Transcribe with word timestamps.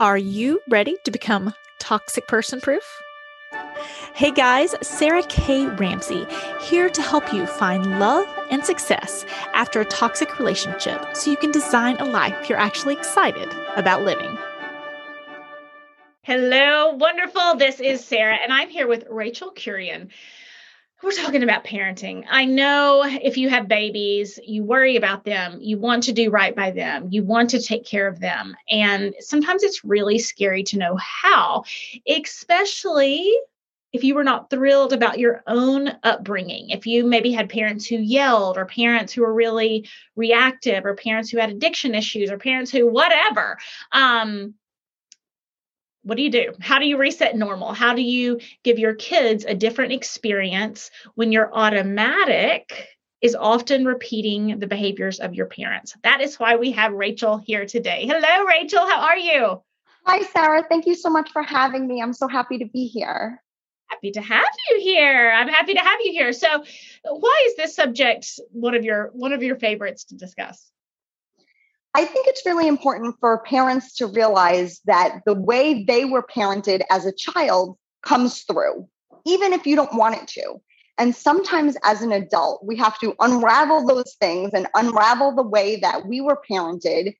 Are 0.00 0.18
you 0.18 0.60
ready 0.68 0.96
to 1.04 1.12
become 1.12 1.54
toxic 1.78 2.26
person 2.26 2.60
proof? 2.60 2.82
Hey 4.12 4.32
guys, 4.32 4.74
Sarah 4.82 5.22
K. 5.22 5.66
Ramsey 5.66 6.26
here 6.60 6.90
to 6.90 7.00
help 7.00 7.32
you 7.32 7.46
find 7.46 8.00
love 8.00 8.26
and 8.50 8.64
success 8.64 9.24
after 9.54 9.80
a 9.80 9.84
toxic 9.84 10.40
relationship 10.40 11.14
so 11.14 11.30
you 11.30 11.36
can 11.36 11.52
design 11.52 11.96
a 11.98 12.06
life 12.06 12.48
you're 12.48 12.58
actually 12.58 12.94
excited 12.94 13.48
about 13.76 14.02
living. 14.02 14.36
Hello, 16.22 16.94
wonderful. 16.94 17.54
This 17.54 17.78
is 17.78 18.04
Sarah, 18.04 18.38
and 18.42 18.52
I'm 18.52 18.70
here 18.70 18.88
with 18.88 19.04
Rachel 19.08 19.52
Curian 19.52 20.08
we're 21.04 21.12
talking 21.12 21.42
about 21.42 21.64
parenting. 21.64 22.24
I 22.30 22.46
know 22.46 23.04
if 23.04 23.36
you 23.36 23.50
have 23.50 23.68
babies, 23.68 24.38
you 24.42 24.64
worry 24.64 24.96
about 24.96 25.24
them, 25.24 25.58
you 25.60 25.78
want 25.78 26.04
to 26.04 26.12
do 26.12 26.30
right 26.30 26.56
by 26.56 26.70
them, 26.70 27.08
you 27.10 27.22
want 27.22 27.50
to 27.50 27.62
take 27.62 27.84
care 27.84 28.08
of 28.08 28.20
them. 28.20 28.56
And 28.68 29.14
sometimes 29.20 29.62
it's 29.62 29.84
really 29.84 30.18
scary 30.18 30.62
to 30.64 30.78
know 30.78 30.96
how, 30.96 31.64
especially 32.08 33.32
if 33.92 34.02
you 34.02 34.16
were 34.16 34.24
not 34.24 34.50
thrilled 34.50 34.92
about 34.92 35.20
your 35.20 35.44
own 35.46 35.92
upbringing. 36.02 36.70
If 36.70 36.86
you 36.86 37.06
maybe 37.06 37.30
had 37.30 37.48
parents 37.48 37.86
who 37.86 37.96
yelled, 37.96 38.58
or 38.58 38.66
parents 38.66 39.12
who 39.12 39.22
were 39.22 39.32
really 39.32 39.88
reactive, 40.16 40.84
or 40.84 40.96
parents 40.96 41.30
who 41.30 41.38
had 41.38 41.50
addiction 41.50 41.94
issues, 41.94 42.32
or 42.32 42.38
parents 42.38 42.72
who 42.72 42.90
whatever. 42.90 43.56
Um, 43.92 44.54
what 46.04 46.16
do 46.16 46.22
you 46.22 46.30
do? 46.30 46.52
How 46.60 46.78
do 46.78 46.86
you 46.86 46.96
reset 46.96 47.34
normal? 47.36 47.72
How 47.72 47.94
do 47.94 48.02
you 48.02 48.38
give 48.62 48.78
your 48.78 48.94
kids 48.94 49.44
a 49.44 49.54
different 49.54 49.92
experience 49.92 50.90
when 51.14 51.32
your 51.32 51.52
automatic 51.52 52.88
is 53.20 53.34
often 53.34 53.86
repeating 53.86 54.58
the 54.58 54.66
behaviors 54.66 55.18
of 55.18 55.34
your 55.34 55.46
parents? 55.46 55.96
That 56.02 56.20
is 56.20 56.38
why 56.38 56.56
we 56.56 56.72
have 56.72 56.92
Rachel 56.92 57.38
here 57.38 57.64
today. 57.64 58.06
Hello, 58.06 58.44
Rachel. 58.44 58.86
How 58.86 59.00
are 59.00 59.16
you? 59.16 59.62
Hi, 60.04 60.22
Sarah. 60.22 60.62
Thank 60.68 60.86
you 60.86 60.94
so 60.94 61.08
much 61.08 61.32
for 61.32 61.42
having 61.42 61.88
me. 61.88 62.02
I'm 62.02 62.12
so 62.12 62.28
happy 62.28 62.58
to 62.58 62.66
be 62.66 62.86
here. 62.86 63.42
Happy 63.86 64.10
to 64.12 64.20
have 64.20 64.44
you 64.70 64.80
here. 64.80 65.32
I'm 65.34 65.48
happy 65.48 65.72
to 65.74 65.80
have 65.80 66.00
you 66.02 66.12
here. 66.12 66.32
So, 66.34 66.64
why 67.04 67.46
is 67.48 67.56
this 67.56 67.74
subject 67.74 68.40
one 68.50 68.74
of 68.74 68.84
your 68.84 69.10
one 69.14 69.32
of 69.32 69.42
your 69.42 69.56
favorites 69.56 70.04
to 70.06 70.16
discuss? 70.16 70.70
I 71.96 72.04
think 72.04 72.26
it's 72.26 72.44
really 72.44 72.66
important 72.66 73.14
for 73.20 73.38
parents 73.44 73.94
to 73.96 74.06
realize 74.08 74.80
that 74.86 75.20
the 75.24 75.34
way 75.34 75.84
they 75.84 76.04
were 76.04 76.24
parented 76.24 76.82
as 76.90 77.06
a 77.06 77.12
child 77.12 77.78
comes 78.02 78.42
through, 78.42 78.88
even 79.24 79.52
if 79.52 79.64
you 79.64 79.76
don't 79.76 79.94
want 79.94 80.16
it 80.16 80.26
to. 80.28 80.60
And 80.98 81.14
sometimes 81.14 81.76
as 81.84 82.02
an 82.02 82.10
adult, 82.10 82.64
we 82.64 82.76
have 82.76 82.98
to 82.98 83.14
unravel 83.20 83.86
those 83.86 84.16
things 84.20 84.50
and 84.54 84.66
unravel 84.74 85.36
the 85.36 85.42
way 85.42 85.76
that 85.76 86.06
we 86.06 86.20
were 86.20 86.40
parented 86.50 87.14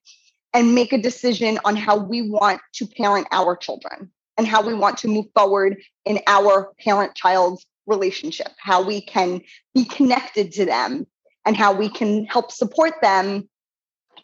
and 0.53 0.75
make 0.75 0.91
a 0.91 0.97
decision 0.97 1.57
on 1.63 1.75
how 1.77 1.97
we 1.97 2.29
want 2.29 2.61
to 2.73 2.85
parent 2.85 3.27
our 3.31 3.55
children 3.55 4.11
and 4.37 4.45
how 4.45 4.61
we 4.61 4.73
want 4.73 4.97
to 4.99 5.07
move 5.07 5.25
forward 5.33 5.77
in 6.05 6.19
our 6.27 6.73
parent 6.79 7.15
child 7.15 7.61
relationship, 7.87 8.49
how 8.57 8.83
we 8.83 9.01
can 9.01 9.41
be 9.73 9.85
connected 9.85 10.51
to 10.53 10.65
them 10.65 11.07
and 11.45 11.55
how 11.55 11.73
we 11.73 11.89
can 11.89 12.25
help 12.25 12.51
support 12.51 12.93
them 13.01 13.47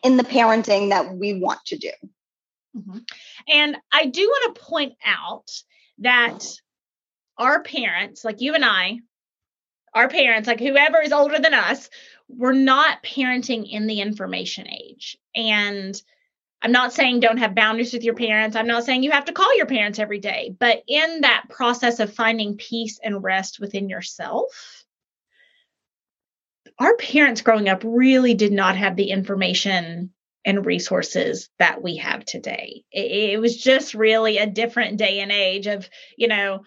in 0.03 0.17
the 0.17 0.23
parenting 0.23 0.89
that 0.89 1.15
we 1.15 1.39
want 1.39 1.63
to 1.65 1.77
do. 1.77 1.91
Mm-hmm. 2.75 2.99
And 3.47 3.77
I 3.91 4.05
do 4.05 4.21
want 4.21 4.55
to 4.55 4.61
point 4.61 4.93
out 5.05 5.51
that 5.99 6.45
our 7.37 7.61
parents, 7.61 8.23
like 8.23 8.41
you 8.41 8.55
and 8.55 8.65
I, 8.65 8.99
our 9.93 10.07
parents, 10.07 10.47
like 10.47 10.59
whoever 10.59 11.01
is 11.01 11.11
older 11.11 11.39
than 11.39 11.53
us, 11.53 11.89
we're 12.29 12.53
not 12.53 13.03
parenting 13.03 13.69
in 13.69 13.87
the 13.87 13.99
information 13.99 14.67
age. 14.69 15.17
And 15.35 16.01
I'm 16.61 16.71
not 16.71 16.93
saying 16.93 17.19
don't 17.19 17.37
have 17.37 17.55
boundaries 17.55 17.91
with 17.91 18.03
your 18.03 18.13
parents. 18.13 18.55
I'm 18.55 18.67
not 18.67 18.83
saying 18.83 19.03
you 19.03 19.11
have 19.11 19.25
to 19.25 19.33
call 19.33 19.55
your 19.57 19.65
parents 19.65 19.99
every 19.99 20.19
day, 20.19 20.55
but 20.59 20.83
in 20.87 21.21
that 21.21 21.45
process 21.49 21.99
of 21.99 22.13
finding 22.13 22.55
peace 22.55 22.99
and 23.03 23.23
rest 23.23 23.59
within 23.59 23.89
yourself, 23.89 24.80
our 26.81 26.95
parents 26.95 27.41
growing 27.41 27.69
up 27.69 27.83
really 27.85 28.33
did 28.33 28.51
not 28.51 28.75
have 28.75 28.95
the 28.95 29.11
information 29.11 30.11
and 30.43 30.65
resources 30.65 31.49
that 31.59 31.83
we 31.83 31.97
have 31.97 32.25
today. 32.25 32.83
It, 32.91 33.33
it, 33.33 33.39
was 33.39 33.55
just 33.55 33.93
really 33.93 34.39
a 34.39 34.47
different 34.47 34.97
day 34.97 35.19
and 35.19 35.31
age 35.31 35.67
of, 35.67 35.87
you 36.17 36.27
know, 36.27 36.63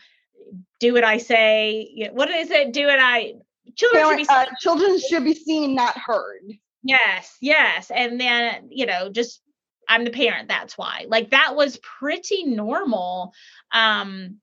do 0.79 0.93
what 0.93 1.03
I 1.03 1.19
say. 1.19 2.09
What 2.13 2.31
is 2.31 2.51
it? 2.51 2.73
Do 2.73 2.87
what 2.87 3.01
I. 3.01 3.35
Children, 3.75 4.05
Parent, 4.05 4.21
should, 4.21 4.29
be 4.29 4.35
uh, 4.35 4.45
children 4.61 5.01
should 5.01 5.25
be 5.25 5.35
seen, 5.35 5.75
not 5.75 5.99
heard. 5.99 6.43
Yes, 6.85 7.37
yes. 7.41 7.91
And 7.91 8.21
then, 8.21 8.69
you 8.71 8.87
know, 8.87 9.11
just 9.11 9.41
I'm 9.89 10.05
the 10.05 10.11
parent, 10.11 10.49
that's 10.49 10.79
why. 10.79 11.07
Like 11.09 11.31
that 11.31 11.57
was 11.57 11.79
pretty 11.79 12.45
normal. 12.45 13.33
Um, 13.73 14.37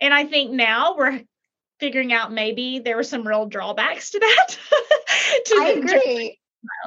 and 0.00 0.14
I 0.14 0.24
think 0.24 0.52
now 0.52 0.96
we're 0.96 1.20
figuring 1.80 2.12
out 2.12 2.32
maybe 2.32 2.78
there 2.78 2.96
were 2.96 3.02
some 3.02 3.26
real 3.26 3.46
drawbacks 3.46 4.10
to 4.10 4.18
that. 4.18 4.46
to 5.46 5.54
I 5.60 5.68
agree. 5.70 6.38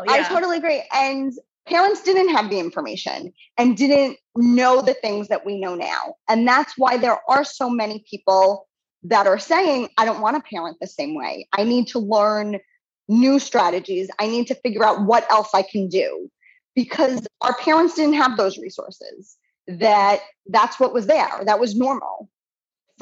Yeah. 0.05 0.13
I 0.13 0.23
totally 0.23 0.57
agree. 0.57 0.83
And 0.93 1.33
parents 1.67 2.03
didn't 2.03 2.29
have 2.29 2.49
the 2.49 2.59
information 2.59 3.33
and 3.57 3.75
didn't 3.75 4.17
know 4.35 4.81
the 4.81 4.93
things 4.93 5.27
that 5.29 5.45
we 5.45 5.59
know 5.59 5.75
now. 5.75 6.15
And 6.29 6.47
that's 6.47 6.73
why 6.77 6.97
there 6.97 7.19
are 7.27 7.43
so 7.43 7.69
many 7.69 8.05
people 8.09 8.67
that 9.03 9.27
are 9.27 9.39
saying, 9.39 9.89
I 9.97 10.05
don't 10.05 10.21
want 10.21 10.37
to 10.37 10.49
parent 10.49 10.77
the 10.79 10.87
same 10.87 11.15
way. 11.15 11.47
I 11.51 11.63
need 11.63 11.87
to 11.87 11.99
learn 11.99 12.59
new 13.07 13.39
strategies. 13.39 14.09
I 14.19 14.27
need 14.27 14.47
to 14.47 14.55
figure 14.55 14.83
out 14.83 15.05
what 15.05 15.29
else 15.29 15.49
I 15.53 15.63
can 15.63 15.89
do 15.89 16.29
because 16.75 17.27
our 17.41 17.55
parents 17.57 17.95
didn't 17.95 18.15
have 18.15 18.37
those 18.37 18.57
resources 18.57 19.37
that 19.67 20.19
that's 20.47 20.79
what 20.79 20.93
was 20.93 21.07
there 21.07 21.41
that 21.45 21.59
was 21.59 21.75
normal 21.75 22.29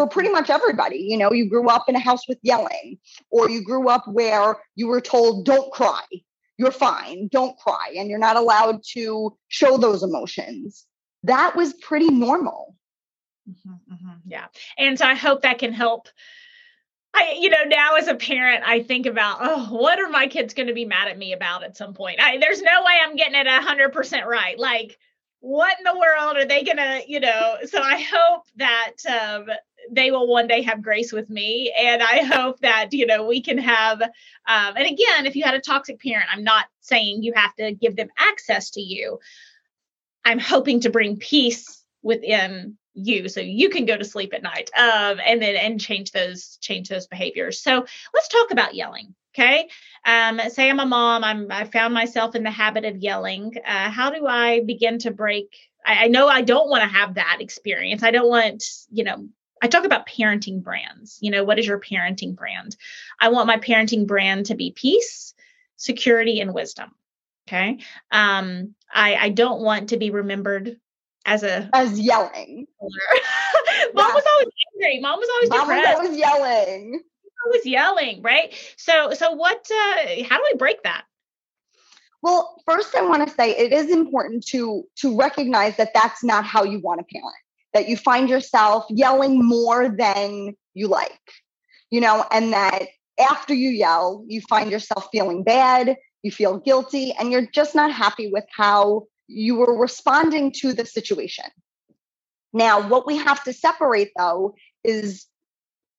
for 0.02 0.08
pretty 0.08 0.30
much 0.30 0.50
everybody. 0.50 0.98
You 0.98 1.18
know, 1.18 1.32
you 1.32 1.48
grew 1.48 1.70
up 1.70 1.88
in 1.88 1.96
a 1.96 2.00
house 2.00 2.28
with 2.28 2.40
yelling, 2.42 2.98
or 3.30 3.50
you 3.52 3.64
grew 3.64 3.88
up 3.88 4.08
where 4.08 4.58
you 4.76 4.88
were 4.88 5.02
told, 5.02 5.46
don't 5.46 5.72
cry, 5.72 6.02
you're 6.58 6.72
fine, 6.72 7.30
don't 7.32 7.56
cry, 7.58 7.94
and 7.96 8.10
you're 8.10 8.18
not 8.18 8.36
allowed 8.36 8.82
to 8.94 9.38
show 9.50 9.78
those 9.78 10.02
emotions. 10.02 10.88
That 11.24 11.56
was 11.56 11.74
pretty 11.74 12.10
normal. 12.10 12.76
Mm-hmm, 13.48 13.94
mm-hmm, 13.94 14.18
yeah. 14.26 14.48
And 14.80 14.98
so 14.98 15.06
I 15.06 15.14
hope 15.14 15.44
that 15.44 15.60
can 15.60 15.72
help. 15.72 16.08
I, 17.14 17.36
you 17.40 17.52
know, 17.52 17.64
now 17.68 17.96
as 17.96 18.08
a 18.08 18.16
parent, 18.16 18.64
I 18.66 18.82
think 18.82 19.06
about, 19.06 19.38
oh, 19.42 19.68
what 19.70 20.00
are 20.00 20.10
my 20.10 20.26
kids 20.28 20.56
going 20.56 20.68
to 20.68 20.74
be 20.74 20.86
mad 20.86 21.10
at 21.10 21.18
me 21.18 21.34
about 21.34 21.64
at 21.64 21.78
some 21.78 21.94
point? 21.94 22.20
I, 22.20 22.40
there's 22.40 22.62
no 22.62 22.84
way 22.84 22.94
I'm 23.04 23.16
getting 23.16 23.36
it 23.36 23.46
a 23.46 23.62
hundred 23.62 23.94
percent 23.94 24.26
right. 24.26 24.58
Like, 24.58 24.98
what 25.42 25.76
in 25.78 25.84
the 25.84 26.00
world 26.00 26.38
are 26.38 26.46
they 26.46 26.64
gonna, 26.64 27.02
you 27.08 27.20
know? 27.20 27.58
So 27.66 27.82
I 27.82 28.00
hope 28.00 28.44
that 28.58 28.94
um, 29.10 29.48
they 29.90 30.12
will 30.12 30.28
one 30.28 30.47
day 30.47 30.62
have 30.62 30.81
grace 30.81 31.12
with 31.12 31.30
me. 31.30 31.74
And 31.78 32.02
i 32.02 32.24
hope 32.24 32.59
that 32.59 32.90
you 32.92 33.06
know 33.06 33.25
we 33.25 33.42
can 33.42 33.58
have 33.58 34.02
um, 34.02 34.09
and 34.75 34.86
again 34.86 35.25
if 35.25 35.36
you 35.36 35.44
had 35.44 35.56
a 35.56 35.59
toxic 35.59 36.02
parent 36.02 36.28
i'm 36.31 36.44
not 36.44 36.66
saying 36.81 37.24
you 37.24 37.34
have 37.36 37.56
to 37.56 37.72
give 37.74 37.96
them 37.96 38.09
access 38.18 38.72
to 38.72 38.81
you. 38.81 39.20
I'm 40.25 40.40
hoping 40.40 40.81
to 40.81 40.90
bring 40.90 41.18
peace 41.18 41.84
within 42.03 42.78
you 42.94 43.30
so 43.30 43.40
you 43.40 43.70
can 43.70 43.86
go 43.86 43.96
to 43.96 44.03
sleep 44.03 44.34
at 44.34 44.44
night 44.44 44.70
um, 44.78 45.20
and 45.25 45.41
then 45.41 45.56
and 45.56 45.80
change 45.80 46.12
those 46.12 46.58
change 46.62 46.90
those 46.90 47.08
behaviors. 47.08 47.62
So 47.62 47.86
let's 48.14 48.28
talk 48.28 48.52
about 48.52 48.75
yelling 48.75 49.16
okay? 49.34 49.70
Um, 50.06 50.41
say 50.50 50.70
i'm 50.70 50.80
a 50.80 50.86
mom 50.86 51.24
i'm 51.24 51.52
i 51.52 51.64
found 51.64 51.94
myself 51.94 52.36
in 52.36 52.44
the 52.44 52.52
habit 52.52 52.86
of 52.86 52.97
yelling. 52.97 53.53
Uh, 53.66 53.90
how 53.90 54.09
do 54.09 54.28
i 54.28 54.62
begin 54.66 55.00
to 55.00 55.12
break 55.12 55.56
I, 55.86 56.06
I 56.06 56.08
know 56.08 56.28
i 56.28 56.41
don't 56.41 56.70
want 56.70 56.84
to 56.84 56.90
have 56.90 57.16
that 57.16 57.38
experience. 57.40 58.03
I 58.03 58.12
don't 58.12 58.30
want 58.30 58.64
you 58.91 59.06
know 59.06 59.30
I 59.62 59.68
talk 59.68 59.86
about 59.86 60.08
parenting 60.08 60.64
brands. 60.64 61.18
You 61.22 61.32
know, 61.32 61.44
what 61.44 61.60
is 61.60 61.68
your 61.68 61.80
parenting 61.80 62.36
brand? 62.36 62.76
I 63.20 63.30
want 63.30 63.48
my 63.48 63.58
parenting 63.58 64.08
brand 64.08 64.48
to 64.48 64.56
be 64.56 64.72
peace, 64.72 65.34
security, 65.78 66.40
and 66.40 66.54
wisdom. 66.54 66.92
Okay. 67.48 67.80
Um, 68.12 68.76
I, 68.94 69.16
I 69.16 69.30
don't 69.30 69.62
want 69.62 69.90
to 69.90 69.98
be 69.98 70.10
remembered 70.10 70.78
as 71.26 71.44
a 71.44 71.70
as 71.74 72.00
yelling. 72.00 72.68
Mom 73.94 74.14
was 74.14 74.24
always 74.34 74.47
angry. 74.76 75.00
Mom 75.02 75.20
was 75.20 75.30
always 75.34 75.50
Mom 75.50 75.59
depressed. 75.62 76.00
was 76.00 76.08
always 76.08 76.20
yelling. 76.20 77.02
I 77.26 77.50
was 77.50 77.66
yelling, 77.66 78.22
right? 78.22 78.53
So 78.78 79.14
so 79.14 79.32
what 79.32 79.68
uh 79.72 80.24
how 80.28 80.38
do 80.38 80.44
we 80.52 80.58
break 80.58 80.84
that? 80.84 81.06
Well, 82.22 82.62
first 82.66 82.96
I 82.96 83.02
want 83.02 83.28
to 83.28 83.34
say 83.34 83.52
it 83.52 83.74
is 83.74 83.91
important 83.91 84.46
to 84.47 84.84
to 84.97 85.18
recognize 85.18 85.78
that 85.78 85.91
that's 85.94 86.24
not 86.24 86.46
how 86.46 86.64
you 86.64 86.80
want 86.80 87.00
to 87.00 87.06
parent 87.06 87.35
that 87.73 87.88
you 87.88 87.97
find 87.97 88.29
yourself 88.29 88.85
yelling 88.90 89.44
more 89.44 89.90
than 89.90 90.56
you 90.73 90.88
like, 90.88 91.20
you 91.90 92.02
know, 92.02 92.26
and 92.32 92.53
that 92.53 92.88
after 93.20 93.53
you 93.53 93.70
yell, 93.70 94.23
you 94.28 94.41
find 94.41 94.72
yourself 94.72 95.08
feeling 95.12 95.44
bad, 95.44 95.96
you 96.23 96.32
feel 96.32 96.58
guilty, 96.58 97.14
and 97.14 97.32
you're 97.32 97.47
just 97.47 97.76
not 97.76 97.91
happy 97.91 98.29
with 98.32 98.46
how 98.56 99.03
you 99.28 99.56
were 99.56 99.78
responding 99.78 100.52
to 100.52 100.73
the 100.73 100.85
situation. 100.85 101.46
Now, 102.53 102.88
what 102.88 103.08
we 103.08 103.18
have 103.18 103.44
to 103.46 103.53
separate 103.53 104.12
though 104.18 104.56
is 104.84 105.26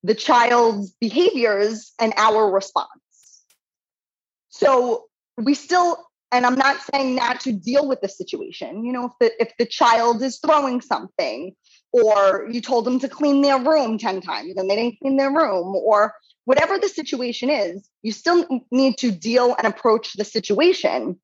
the 0.03 0.15
child's 0.15 0.91
behaviors 1.01 1.93
and 1.99 2.13
our 2.17 2.51
response. 2.51 2.89
So 4.49 5.05
we 5.39 5.55
still 5.55 6.05
and 6.33 6.45
i'm 6.47 6.57
not 6.57 6.81
saying 6.93 7.15
not 7.15 7.41
to 7.41 7.53
deal 7.53 7.87
with 7.87 8.01
the 8.01 8.09
situation 8.09 8.85
you 8.85 8.93
know 8.93 9.07
if 9.07 9.13
the 9.21 9.43
if 9.43 9.53
the 9.59 9.67
child 9.67 10.23
is 10.23 10.39
throwing 10.39 10.81
something 10.81 11.55
or 11.93 12.49
you 12.51 12.61
told 12.61 12.85
them 12.85 12.99
to 12.99 13.09
clean 13.09 13.43
their 13.43 13.59
room 13.59 13.99
10 13.99 14.21
times 14.21 14.55
and 14.57 14.69
they 14.69 14.77
didn't 14.77 14.99
clean 15.01 15.17
their 15.17 15.31
room 15.31 15.77
or 15.77 16.15
whatever 16.45 16.79
the 16.79 16.89
situation 16.89 17.51
is 17.51 17.89
you 18.03 18.13
still 18.13 18.47
need 18.71 18.99
to 18.99 19.11
deal 19.11 19.55
and 19.57 19.67
approach 19.67 20.13
the 20.15 20.25
situation. 20.25 21.19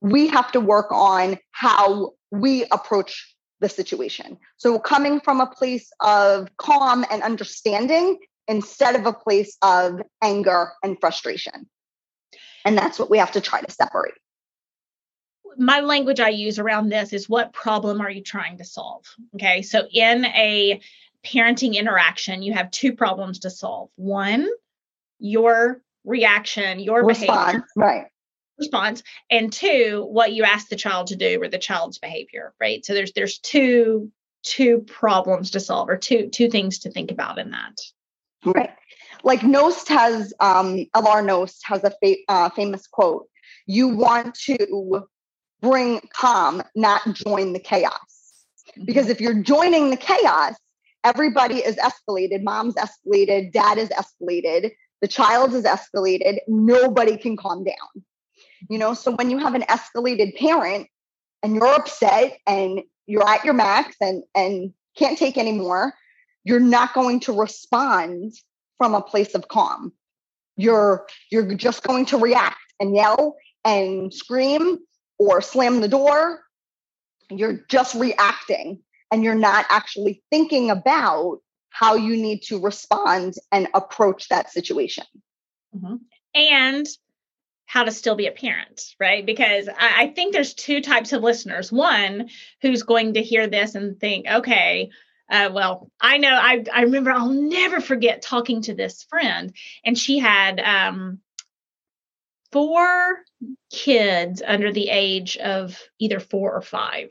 We 0.00 0.26
have 0.28 0.50
to 0.52 0.60
work 0.60 0.90
on 0.90 1.38
how 1.52 2.12
we 2.30 2.64
approach 2.72 3.36
the 3.60 3.68
situation. 3.68 4.38
So 4.56 4.78
coming 4.78 5.20
from 5.20 5.40
a 5.40 5.46
place 5.46 5.90
of 6.00 6.48
calm 6.56 7.04
and 7.10 7.22
understanding 7.22 8.18
instead 8.48 8.96
of 8.96 9.06
a 9.06 9.12
place 9.12 9.56
of 9.62 10.00
anger 10.20 10.72
and 10.82 10.98
frustration. 10.98 11.68
And 12.64 12.76
that's 12.76 12.98
what 12.98 13.10
we 13.10 13.18
have 13.18 13.32
to 13.32 13.40
try 13.40 13.60
to 13.60 13.70
separate 13.70 14.14
my 15.58 15.80
language 15.80 16.20
I 16.20 16.30
use 16.30 16.58
around 16.58 16.88
this 16.88 17.12
is 17.12 17.28
what 17.28 17.52
problem 17.52 18.00
are 18.00 18.10
you 18.10 18.22
trying 18.22 18.58
to 18.58 18.64
solve? 18.64 19.04
Okay. 19.34 19.62
So 19.62 19.86
in 19.92 20.24
a 20.26 20.80
parenting 21.24 21.74
interaction, 21.74 22.42
you 22.42 22.52
have 22.52 22.70
two 22.70 22.94
problems 22.94 23.40
to 23.40 23.50
solve. 23.50 23.90
One, 23.96 24.48
your 25.18 25.82
reaction, 26.04 26.80
your 26.80 27.04
response, 27.04 27.46
behavior. 27.46 27.66
Right. 27.76 28.06
Response. 28.58 29.02
And 29.30 29.52
two, 29.52 30.06
what 30.10 30.32
you 30.32 30.44
ask 30.44 30.68
the 30.68 30.76
child 30.76 31.08
to 31.08 31.16
do 31.16 31.40
or 31.40 31.48
the 31.48 31.58
child's 31.58 31.98
behavior. 31.98 32.54
Right. 32.60 32.84
So 32.84 32.94
there's 32.94 33.12
there's 33.12 33.38
two 33.38 34.10
two 34.42 34.80
problems 34.80 35.52
to 35.52 35.60
solve 35.60 35.88
or 35.88 35.96
two 35.96 36.28
two 36.28 36.48
things 36.48 36.80
to 36.80 36.90
think 36.90 37.10
about 37.10 37.38
in 37.38 37.50
that. 37.50 37.80
Right. 38.44 38.70
Like 39.22 39.40
Knost 39.40 39.88
has 39.88 40.34
um 40.40 40.86
L.R. 40.94 41.22
Knost 41.22 41.60
has 41.64 41.84
a 41.84 41.90
fa- 42.02 42.22
uh, 42.28 42.50
famous 42.50 42.86
quote. 42.86 43.28
You 43.66 43.88
want 43.88 44.34
to 44.46 45.06
bring 45.62 46.00
calm, 46.12 46.62
not 46.74 47.00
join 47.14 47.52
the 47.52 47.60
chaos. 47.60 47.92
Because 48.84 49.04
mm-hmm. 49.04 49.12
if 49.12 49.20
you're 49.20 49.42
joining 49.42 49.90
the 49.90 49.96
chaos, 49.96 50.54
everybody 51.04 51.56
is 51.56 51.76
escalated. 51.76 52.42
Mom's 52.42 52.74
escalated, 52.74 53.52
dad 53.52 53.78
is 53.78 53.88
escalated, 53.90 54.72
the 55.00 55.08
child 55.08 55.54
is 55.54 55.64
escalated. 55.64 56.38
Nobody 56.46 57.16
can 57.16 57.36
calm 57.36 57.64
down. 57.64 58.04
You 58.68 58.78
know, 58.78 58.94
so 58.94 59.12
when 59.12 59.30
you 59.30 59.38
have 59.38 59.54
an 59.54 59.62
escalated 59.62 60.36
parent 60.36 60.86
and 61.42 61.54
you're 61.54 61.66
upset 61.66 62.38
and 62.46 62.82
you're 63.06 63.28
at 63.28 63.44
your 63.44 63.54
max 63.54 63.96
and 64.00 64.22
and 64.34 64.72
can't 64.96 65.18
take 65.18 65.36
anymore, 65.36 65.94
you're 66.44 66.60
not 66.60 66.94
going 66.94 67.18
to 67.20 67.32
respond 67.32 68.32
from 68.78 68.94
a 68.94 69.02
place 69.02 69.34
of 69.34 69.48
calm. 69.48 69.92
You're 70.56 71.06
you're 71.30 71.54
just 71.54 71.82
going 71.82 72.06
to 72.06 72.18
react 72.18 72.58
and 72.78 72.94
yell 72.94 73.36
and 73.64 74.14
scream 74.14 74.78
or 75.30 75.40
slam 75.40 75.80
the 75.80 75.88
door, 75.88 76.42
you're 77.30 77.60
just 77.68 77.94
reacting 77.94 78.80
and 79.10 79.22
you're 79.22 79.34
not 79.34 79.66
actually 79.68 80.22
thinking 80.30 80.70
about 80.70 81.38
how 81.70 81.94
you 81.94 82.16
need 82.16 82.42
to 82.42 82.60
respond 82.60 83.34
and 83.50 83.68
approach 83.74 84.28
that 84.28 84.50
situation. 84.50 85.04
Mm-hmm. 85.74 85.96
And 86.34 86.86
how 87.66 87.84
to 87.84 87.90
still 87.90 88.16
be 88.16 88.26
a 88.26 88.32
parent, 88.32 88.82
right? 89.00 89.24
Because 89.24 89.68
I, 89.68 90.02
I, 90.02 90.06
think 90.08 90.34
there's 90.34 90.52
two 90.52 90.82
types 90.82 91.14
of 91.14 91.22
listeners. 91.22 91.72
One 91.72 92.28
who's 92.60 92.82
going 92.82 93.14
to 93.14 93.22
hear 93.22 93.46
this 93.46 93.74
and 93.74 93.98
think, 93.98 94.26
okay, 94.30 94.90
uh, 95.30 95.50
well, 95.54 95.90
I 95.98 96.18
know 96.18 96.34
I, 96.34 96.64
I 96.70 96.82
remember 96.82 97.10
I'll 97.10 97.30
never 97.30 97.80
forget 97.80 98.20
talking 98.20 98.60
to 98.62 98.74
this 98.74 99.04
friend, 99.04 99.54
and 99.84 99.96
she 99.96 100.18
had 100.18 100.60
um, 100.60 101.20
four 102.52 103.18
kids 103.72 104.42
under 104.46 104.72
the 104.72 104.88
age 104.88 105.36
of 105.38 105.80
either 105.98 106.20
four 106.20 106.54
or 106.54 106.62
five. 106.62 107.08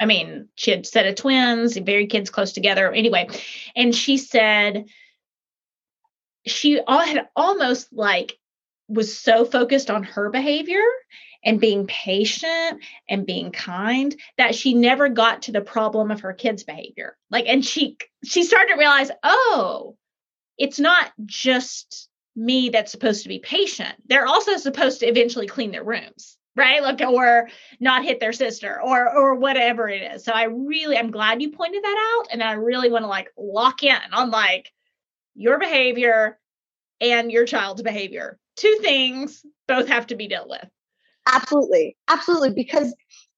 I 0.00 0.06
mean, 0.06 0.48
she 0.54 0.70
had 0.70 0.80
a 0.80 0.84
set 0.84 1.06
of 1.06 1.16
twins, 1.16 1.76
very 1.76 2.06
kids 2.06 2.30
close 2.30 2.52
together. 2.52 2.92
Anyway, 2.92 3.28
and 3.74 3.94
she 3.94 4.16
said 4.16 4.86
she 6.46 6.80
all 6.80 7.00
had 7.00 7.28
almost 7.34 7.92
like 7.92 8.38
was 8.88 9.18
so 9.18 9.44
focused 9.44 9.90
on 9.90 10.02
her 10.02 10.30
behavior 10.30 10.84
and 11.44 11.60
being 11.60 11.86
patient 11.86 12.82
and 13.08 13.26
being 13.26 13.52
kind 13.52 14.16
that 14.38 14.54
she 14.54 14.74
never 14.74 15.08
got 15.08 15.42
to 15.42 15.52
the 15.52 15.60
problem 15.60 16.10
of 16.10 16.20
her 16.20 16.32
kids 16.32 16.64
behavior 16.64 17.16
like 17.30 17.46
and 17.46 17.64
she 17.64 17.96
she 18.24 18.42
started 18.42 18.72
to 18.72 18.78
realize 18.78 19.10
oh 19.22 19.94
it's 20.56 20.80
not 20.80 21.12
just 21.26 22.08
me 22.38 22.68
that's 22.68 22.92
supposed 22.92 23.24
to 23.24 23.28
be 23.28 23.40
patient. 23.40 23.94
They're 24.06 24.26
also 24.26 24.56
supposed 24.56 25.00
to 25.00 25.06
eventually 25.06 25.46
clean 25.46 25.72
their 25.72 25.82
rooms, 25.82 26.38
right? 26.54 26.82
Like 26.82 27.00
or 27.00 27.48
not 27.80 28.04
hit 28.04 28.20
their 28.20 28.32
sister 28.32 28.80
or 28.80 29.10
or 29.10 29.34
whatever 29.34 29.88
it 29.88 30.02
is. 30.14 30.24
So 30.24 30.32
I 30.32 30.44
really 30.44 30.96
I'm 30.96 31.10
glad 31.10 31.42
you 31.42 31.50
pointed 31.50 31.82
that 31.82 32.18
out 32.20 32.28
and 32.32 32.42
I 32.42 32.52
really 32.52 32.90
want 32.90 33.02
to 33.02 33.08
like 33.08 33.30
lock 33.36 33.82
in 33.82 33.98
on 34.12 34.30
like 34.30 34.72
your 35.34 35.58
behavior 35.58 36.38
and 37.00 37.30
your 37.32 37.44
child's 37.44 37.82
behavior. 37.82 38.38
Two 38.56 38.78
things 38.82 39.44
both 39.66 39.88
have 39.88 40.06
to 40.08 40.16
be 40.16 40.28
dealt 40.28 40.48
with. 40.48 40.66
Absolutely. 41.26 41.96
Absolutely 42.08 42.50
because 42.54 42.94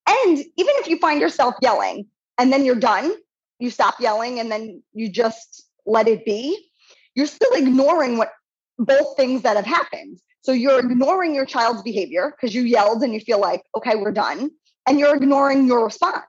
and 0.09 0.39
even 0.39 0.75
if 0.77 0.89
you 0.89 0.99
find 0.99 1.21
yourself 1.21 1.55
yelling 1.63 2.07
and 2.37 2.53
then 2.53 2.65
you're 2.65 2.75
done, 2.75 3.13
you 3.59 3.71
stop 3.71 3.99
yelling 3.99 4.41
and 4.41 4.51
then 4.51 4.83
you 4.93 5.11
just 5.11 5.65
let 5.87 6.09
it 6.09 6.25
be, 6.25 6.71
you're 7.15 7.27
still 7.27 7.53
ignoring 7.53 8.19
what 8.19 8.31
both 8.81 9.17
things 9.17 9.43
that 9.43 9.57
have 9.57 9.67
happened. 9.67 10.19
So 10.43 10.53
you're 10.53 10.81
ignoring 10.81 11.35
your 11.35 11.45
child's 11.45 11.83
behavior 11.83 12.35
because 12.35 12.55
you 12.55 12.63
yelled 12.63 13.03
and 13.03 13.13
you 13.13 13.21
feel 13.21 13.41
like, 13.41 13.63
okay, 13.77 13.97
we're 13.97 14.13
done. 14.13 14.51
And 14.87 14.99
you're 14.99 15.15
ignoring 15.15 15.67
your 15.67 15.85
response. 15.85 16.25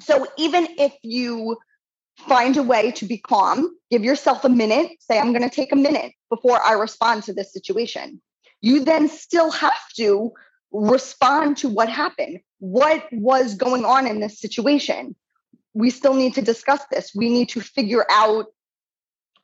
So 0.00 0.26
even 0.38 0.66
if 0.78 0.94
you 1.02 1.58
find 2.26 2.56
a 2.56 2.62
way 2.62 2.90
to 2.92 3.04
be 3.04 3.18
calm, 3.18 3.76
give 3.90 4.02
yourself 4.02 4.44
a 4.44 4.48
minute, 4.48 4.92
say, 5.00 5.18
I'm 5.18 5.32
going 5.32 5.48
to 5.48 5.54
take 5.54 5.72
a 5.72 5.76
minute 5.76 6.12
before 6.30 6.60
I 6.62 6.72
respond 6.72 7.24
to 7.24 7.34
this 7.34 7.52
situation. 7.52 8.22
You 8.62 8.82
then 8.82 9.08
still 9.08 9.50
have 9.50 9.88
to 9.96 10.32
respond 10.72 11.58
to 11.58 11.68
what 11.68 11.90
happened. 11.90 12.40
What 12.60 13.04
was 13.12 13.56
going 13.56 13.84
on 13.84 14.06
in 14.06 14.20
this 14.20 14.40
situation? 14.40 15.14
We 15.74 15.90
still 15.90 16.14
need 16.14 16.34
to 16.34 16.42
discuss 16.42 16.80
this. 16.90 17.12
We 17.14 17.28
need 17.28 17.50
to 17.50 17.60
figure 17.60 18.06
out 18.10 18.46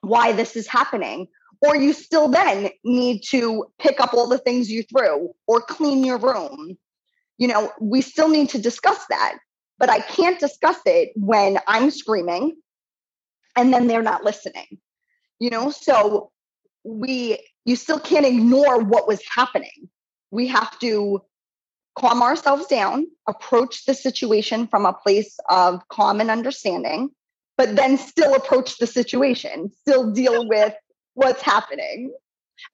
why 0.00 0.32
this 0.32 0.56
is 0.56 0.66
happening 0.66 1.28
or 1.60 1.76
you 1.76 1.92
still 1.92 2.28
then 2.28 2.70
need 2.84 3.22
to 3.30 3.66
pick 3.78 4.00
up 4.00 4.14
all 4.14 4.28
the 4.28 4.38
things 4.38 4.70
you 4.70 4.82
threw 4.82 5.30
or 5.46 5.60
clean 5.60 6.04
your 6.04 6.18
room. 6.18 6.76
You 7.38 7.48
know, 7.48 7.72
we 7.80 8.00
still 8.00 8.28
need 8.28 8.50
to 8.50 8.58
discuss 8.58 9.04
that, 9.10 9.38
but 9.78 9.90
I 9.90 10.00
can't 10.00 10.38
discuss 10.38 10.78
it 10.86 11.10
when 11.14 11.58
I'm 11.66 11.90
screaming 11.90 12.56
and 13.56 13.72
then 13.72 13.86
they're 13.86 14.02
not 14.02 14.24
listening. 14.24 14.78
You 15.38 15.50
know, 15.50 15.70
so 15.70 16.30
we, 16.84 17.38
you 17.64 17.76
still 17.76 18.00
can't 18.00 18.26
ignore 18.26 18.82
what 18.82 19.08
was 19.08 19.20
happening. 19.34 19.88
We 20.30 20.48
have 20.48 20.78
to 20.80 21.22
calm 21.98 22.22
ourselves 22.22 22.66
down, 22.66 23.06
approach 23.26 23.84
the 23.84 23.94
situation 23.94 24.66
from 24.66 24.86
a 24.86 24.92
place 24.92 25.38
of 25.48 25.86
calm 25.88 26.20
and 26.20 26.30
understanding, 26.30 27.10
but 27.58 27.76
then 27.76 27.98
still 27.98 28.34
approach 28.34 28.78
the 28.78 28.86
situation, 28.86 29.70
still 29.82 30.12
deal 30.12 30.48
with 30.48 30.74
what's 31.20 31.42
happening. 31.42 32.14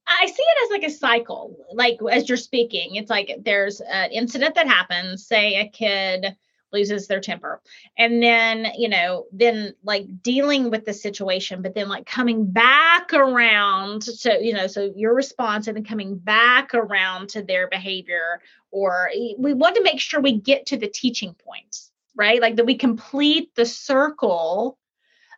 I 0.06 0.26
see 0.26 0.42
it 0.42 0.64
as 0.64 0.70
like 0.70 0.88
a 0.88 0.94
cycle. 0.94 1.56
Like 1.72 1.98
as 2.10 2.28
you're 2.28 2.38
speaking, 2.38 2.94
it's 2.94 3.10
like 3.10 3.40
there's 3.44 3.80
an 3.80 4.12
incident 4.12 4.54
that 4.54 4.68
happens, 4.68 5.26
say 5.26 5.56
a 5.56 5.68
kid 5.68 6.36
loses 6.72 7.08
their 7.08 7.20
temper. 7.20 7.60
And 7.98 8.22
then, 8.22 8.68
you 8.76 8.88
know, 8.88 9.26
then 9.32 9.74
like 9.82 10.22
dealing 10.22 10.70
with 10.70 10.84
the 10.84 10.92
situation, 10.92 11.60
but 11.60 11.74
then 11.74 11.88
like 11.88 12.06
coming 12.06 12.46
back 12.46 13.12
around 13.12 14.02
to, 14.02 14.38
you 14.40 14.52
know, 14.52 14.68
so 14.68 14.92
your 14.94 15.14
response 15.14 15.66
and 15.66 15.76
then 15.76 15.84
coming 15.84 16.16
back 16.16 16.72
around 16.72 17.30
to 17.30 17.42
their 17.42 17.68
behavior 17.68 18.40
or 18.70 19.10
we 19.38 19.54
want 19.54 19.74
to 19.76 19.82
make 19.82 20.00
sure 20.00 20.20
we 20.20 20.38
get 20.38 20.66
to 20.66 20.76
the 20.76 20.88
teaching 20.88 21.34
points, 21.34 21.90
right? 22.14 22.40
Like 22.40 22.56
that 22.56 22.66
we 22.66 22.76
complete 22.76 23.54
the 23.56 23.66
circle 23.66 24.78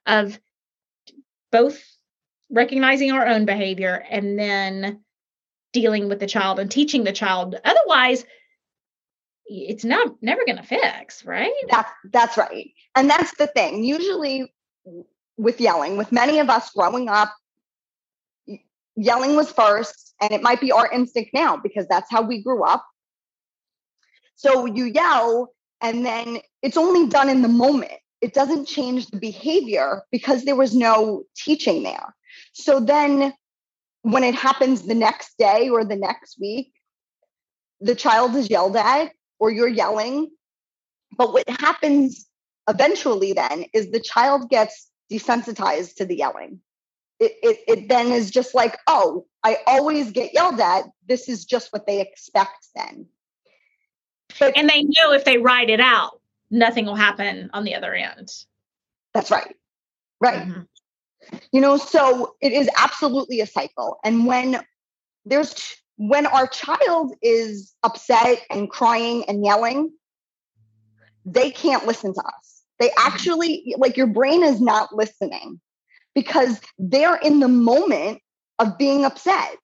of 0.05 0.38
both 1.50 1.83
recognizing 2.50 3.12
our 3.12 3.26
own 3.26 3.45
behavior 3.45 4.05
and 4.11 4.38
then 4.38 5.00
dealing 5.73 6.09
with 6.09 6.21
the 6.21 6.26
child 6.26 6.59
and 6.59 6.71
teaching 6.71 7.05
the 7.05 7.12
child. 7.12 7.57
Otherwise 7.64 8.25
it's 9.50 9.85
not 9.85 10.09
never 10.21 10.45
going 10.45 10.59
to 10.59 10.62
fix 10.62 11.25
right? 11.25 11.52
That's 11.71 11.90
that's 12.12 12.37
right. 12.37 12.71
And 12.95 13.09
that's 13.09 13.35
the 13.37 13.47
thing. 13.47 13.85
Usually 13.85 14.52
with 15.37 15.61
yelling 15.61 15.97
with 15.97 16.12
many 16.12 16.38
of 16.38 16.50
us 16.50 16.71
growing 16.71 17.09
up 17.09 17.35
yelling 18.97 19.37
was 19.37 19.52
first 19.52 20.14
and 20.21 20.33
it 20.33 20.43
might 20.43 20.61
be 20.61 20.73
our 20.73 20.90
instinct 20.93 21.31
now 21.33 21.57
because 21.57 21.87
that's 21.88 22.11
how 22.11 22.23
we 22.23 22.43
grew 22.43 22.64
up. 22.64 22.85
So 24.35 24.67
you 24.67 24.85
yell 24.85 25.52
and 25.81 26.05
then 26.05 26.38
it's 26.62 26.76
only 26.76 27.09
done 27.09 27.28
in 27.28 27.43
the 27.43 27.49
moment. 27.49 27.93
It 28.21 28.35
doesn't 28.35 28.67
change 28.67 29.07
the 29.07 29.19
behavior 29.19 30.02
because 30.11 30.45
there 30.45 30.57
was 30.57 30.75
no 30.75 31.23
teaching 31.37 31.85
there 31.85 32.14
so 32.52 32.80
then 32.80 33.33
when 34.02 34.25
it 34.25 34.35
happens 34.35 34.83
the 34.83 34.95
next 34.95 35.37
day 35.38 35.68
or 35.68 35.85
the 35.85 35.97
next 35.97 36.38
week, 36.40 36.73
the 37.80 37.95
child 37.95 38.35
is 38.37 38.50
yelled 38.50 38.76
at 38.76 39.12
or 39.38 39.50
you're 39.50 39.68
yelling. 39.68 40.30
But 41.16 41.33
what 41.33 41.49
happens 41.49 42.26
eventually 42.68 43.33
then 43.33 43.64
is 43.73 43.90
the 43.90 44.00
child 44.00 44.50
gets 44.50 44.90
desensitized 45.11 45.97
to 45.97 46.07
the 46.07 46.16
yelling. 46.16 46.61
It, 47.21 47.33
it, 47.42 47.59
it 47.66 47.88
then 47.88 48.12
is 48.12 48.30
just 48.30 48.54
like, 48.54 48.78
oh, 48.87 49.26
I 49.42 49.59
always 49.66 50.12
get 50.12 50.35
yelled 50.35 50.61
at. 50.61 50.85
This 51.09 51.28
is 51.28 51.45
just 51.45 51.73
what 51.73 51.87
they 51.87 52.00
expect 52.00 52.68
then. 52.76 53.07
But, 54.38 54.57
and 54.57 54.68
they 54.68 54.83
know 54.83 55.12
if 55.12 55.25
they 55.25 55.38
write 55.38 55.71
it 55.71 55.80
out, 55.80 56.21
nothing 56.50 56.87
will 56.87 56.95
happen 56.95 57.50
on 57.52 57.64
the 57.64 57.75
other 57.75 57.95
end. 57.95 58.30
That's 59.14 59.30
right. 59.30 59.57
Right. 60.21 60.47
Mm-hmm. 60.47 60.61
You 61.53 61.61
know, 61.61 61.77
so 61.77 62.35
it 62.41 62.53
is 62.53 62.69
absolutely 62.77 63.41
a 63.41 63.47
cycle. 63.47 63.99
And 64.05 64.27
when 64.27 64.61
there's 65.25 65.55
when 65.97 66.27
our 66.27 66.47
child 66.47 67.15
is 67.23 67.75
upset 67.83 68.41
and 68.51 68.71
crying 68.71 69.25
and 69.29 69.45
yelling, 69.45 69.93
they 71.25 71.51
can't 71.51 71.87
listen 71.87 72.15
to 72.15 72.21
us. 72.21 72.63
They 72.79 72.89
mm-hmm. 72.89 73.07
actually, 73.07 73.75
like, 73.77 73.97
your 73.97 74.07
brain 74.07 74.45
is 74.45 74.61
not 74.61 74.95
listening 74.95 75.61
because 76.15 76.61
they're 76.79 77.17
in 77.17 77.41
the 77.41 77.49
moment 77.49 78.21
of 78.59 78.79
being 78.79 79.05
upset, 79.05 79.57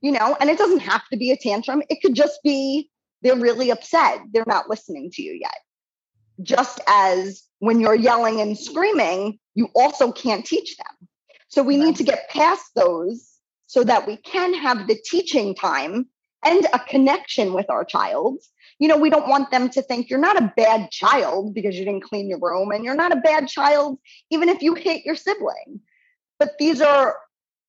you 0.00 0.12
know, 0.12 0.36
and 0.40 0.50
it 0.50 0.58
doesn't 0.58 0.80
have 0.80 1.02
to 1.12 1.16
be 1.16 1.30
a 1.30 1.36
tantrum. 1.36 1.82
It 1.88 2.00
could 2.02 2.14
just 2.14 2.40
be 2.42 2.90
they're 3.22 3.36
really 3.36 3.70
upset. 3.70 4.20
They're 4.32 4.44
not 4.46 4.68
listening 4.68 5.10
to 5.12 5.22
you 5.22 5.32
yet. 5.40 5.58
Just 6.42 6.80
as 6.86 7.42
when 7.58 7.80
you're 7.80 7.94
yelling 7.94 8.40
and 8.40 8.56
screaming, 8.56 9.38
you 9.54 9.68
also 9.74 10.12
can't 10.12 10.44
teach 10.44 10.76
them. 10.76 11.08
So 11.48 11.62
we 11.62 11.76
need 11.76 11.96
to 11.96 12.04
get 12.04 12.28
past 12.30 12.64
those 12.76 13.38
so 13.66 13.82
that 13.84 14.06
we 14.06 14.16
can 14.18 14.54
have 14.54 14.86
the 14.86 14.98
teaching 15.04 15.54
time 15.54 16.06
and 16.44 16.66
a 16.72 16.78
connection 16.78 17.52
with 17.52 17.68
our 17.68 17.84
child. 17.84 18.38
You 18.78 18.86
know, 18.86 18.96
we 18.96 19.10
don't 19.10 19.28
want 19.28 19.50
them 19.50 19.68
to 19.70 19.82
think 19.82 20.08
you're 20.08 20.20
not 20.20 20.40
a 20.40 20.52
bad 20.56 20.90
child 20.90 21.54
because 21.54 21.76
you 21.76 21.84
didn't 21.84 22.04
clean 22.04 22.28
your 22.28 22.38
room, 22.40 22.70
and 22.70 22.84
you're 22.84 22.94
not 22.94 23.12
a 23.12 23.16
bad 23.16 23.48
child 23.48 23.98
even 24.30 24.48
if 24.48 24.62
you 24.62 24.74
hit 24.74 25.04
your 25.04 25.16
sibling. 25.16 25.80
But 26.38 26.52
these 26.58 26.80
are 26.80 27.16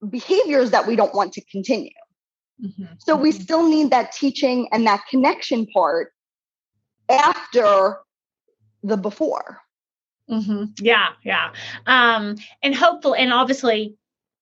behaviors 0.08 0.72
that 0.72 0.86
we 0.86 0.96
don't 0.96 1.16
want 1.16 1.34
to 1.34 1.42
continue. 1.46 1.90
Mm-hmm. 2.64 2.94
So 3.00 3.16
we 3.16 3.32
mm-hmm. 3.32 3.42
still 3.42 3.68
need 3.68 3.90
that 3.90 4.12
teaching 4.12 4.68
and 4.72 4.86
that 4.86 5.02
connection 5.10 5.66
part 5.68 6.14
after 7.10 7.98
the 8.84 8.98
before. 8.98 9.62
Mm-hmm. 10.30 10.66
Yeah, 10.82 11.10
yeah. 11.24 11.52
Um, 11.86 12.36
and 12.62 12.76
hopeful, 12.76 13.16
and 13.16 13.34
obviously, 13.34 13.96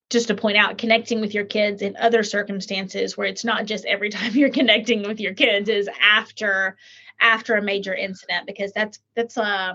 just 0.10 0.28
to 0.28 0.36
point 0.36 0.58
out, 0.58 0.78
connecting 0.78 1.22
with 1.22 1.34
your 1.34 1.46
kids 1.46 1.82
in 1.82 1.96
other 1.98 2.24
circumstances 2.24 3.18
where 3.18 3.28
it's 3.28 3.46
not 3.46 3.66
just 3.66 3.86
every 3.86 4.10
time 4.12 4.34
you're 4.34 4.50
connecting 4.50 5.04
with 5.04 5.20
your 5.20 5.34
kids 5.34 5.70
is 5.70 5.90
after 6.02 6.78
after 7.20 7.56
a 7.56 7.62
major 7.62 7.96
incident 7.96 8.46
because 8.46 8.72
that's 8.74 9.00
that's 9.16 9.40
uh 9.40 9.74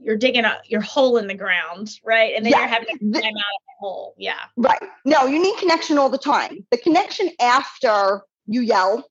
you're 0.00 0.16
digging 0.16 0.44
a 0.44 0.58
your 0.66 0.80
hole 0.80 1.18
in 1.18 1.26
the 1.26 1.34
ground, 1.34 1.90
right? 2.04 2.34
And 2.36 2.44
then 2.44 2.52
yeah. 2.52 2.60
you're 2.60 2.68
having 2.68 2.88
to 2.88 2.98
climb 2.98 3.16
out 3.16 3.20
of 3.22 3.62
the 3.66 3.74
hole. 3.80 4.14
Yeah. 4.16 4.38
Right. 4.56 4.82
No, 5.04 5.26
you 5.26 5.42
need 5.42 5.58
connection 5.58 5.98
all 5.98 6.08
the 6.08 6.18
time. 6.18 6.64
The 6.70 6.78
connection 6.78 7.30
after 7.40 8.22
you 8.46 8.60
yell 8.60 9.04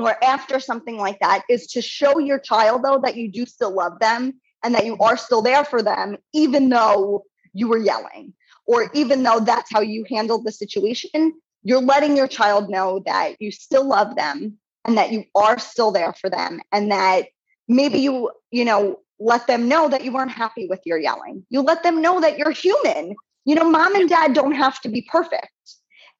or 0.00 0.22
after 0.22 0.60
something 0.60 0.96
like 0.96 1.18
that 1.20 1.42
is 1.48 1.66
to 1.68 1.82
show 1.82 2.18
your 2.18 2.38
child 2.38 2.82
though 2.82 3.00
that 3.02 3.16
you 3.16 3.30
do 3.30 3.46
still 3.46 3.74
love 3.74 3.98
them 4.00 4.40
and 4.62 4.74
that 4.74 4.84
you 4.84 4.96
are 4.98 5.16
still 5.16 5.42
there 5.42 5.64
for 5.64 5.82
them 5.82 6.16
even 6.32 6.68
though 6.68 7.24
you 7.52 7.68
were 7.68 7.78
yelling 7.78 8.32
or 8.66 8.90
even 8.94 9.22
though 9.22 9.40
that's 9.40 9.70
how 9.72 9.80
you 9.80 10.04
handled 10.08 10.44
the 10.44 10.52
situation 10.52 11.32
you're 11.62 11.82
letting 11.82 12.16
your 12.16 12.28
child 12.28 12.70
know 12.70 13.02
that 13.04 13.34
you 13.40 13.50
still 13.50 13.86
love 13.86 14.16
them 14.16 14.58
and 14.84 14.96
that 14.96 15.12
you 15.12 15.24
are 15.34 15.58
still 15.58 15.90
there 15.90 16.14
for 16.14 16.30
them 16.30 16.60
and 16.72 16.90
that 16.90 17.26
maybe 17.68 17.98
you 17.98 18.30
you 18.50 18.64
know 18.64 18.96
let 19.20 19.46
them 19.46 19.68
know 19.68 19.88
that 19.88 20.02
you 20.02 20.12
weren't 20.12 20.30
happy 20.30 20.66
with 20.66 20.80
your 20.86 20.98
yelling. 20.98 21.44
You 21.50 21.60
let 21.60 21.82
them 21.82 22.00
know 22.00 22.22
that 22.22 22.38
you're 22.38 22.50
human. 22.50 23.14
You 23.44 23.54
know 23.54 23.68
mom 23.68 23.94
and 23.94 24.08
dad 24.08 24.32
don't 24.32 24.52
have 24.52 24.80
to 24.80 24.88
be 24.88 25.06
perfect. 25.10 25.50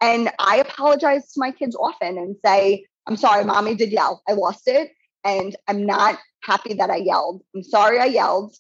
And 0.03 0.31
i 0.39 0.57
apologize 0.57 1.33
to 1.33 1.41
my 1.41 1.51
kids 1.51 1.77
often 1.77 2.19
and 2.19 2.37
say 2.45 2.87
i'm 3.11 3.17
sorry 3.17 3.45
mommy 3.45 3.75
did 3.75 3.93
yell 3.93 4.23
i 4.29 4.33
lost 4.33 4.67
it 4.67 4.91
and 5.25 5.57
i'm 5.69 5.85
not 5.85 6.19
happy 6.43 6.75
that 6.75 6.89
i 6.89 6.97
yelled 6.97 7.43
i'm 7.55 7.63
sorry 7.63 7.99
i 7.99 8.07
yelled 8.07 8.55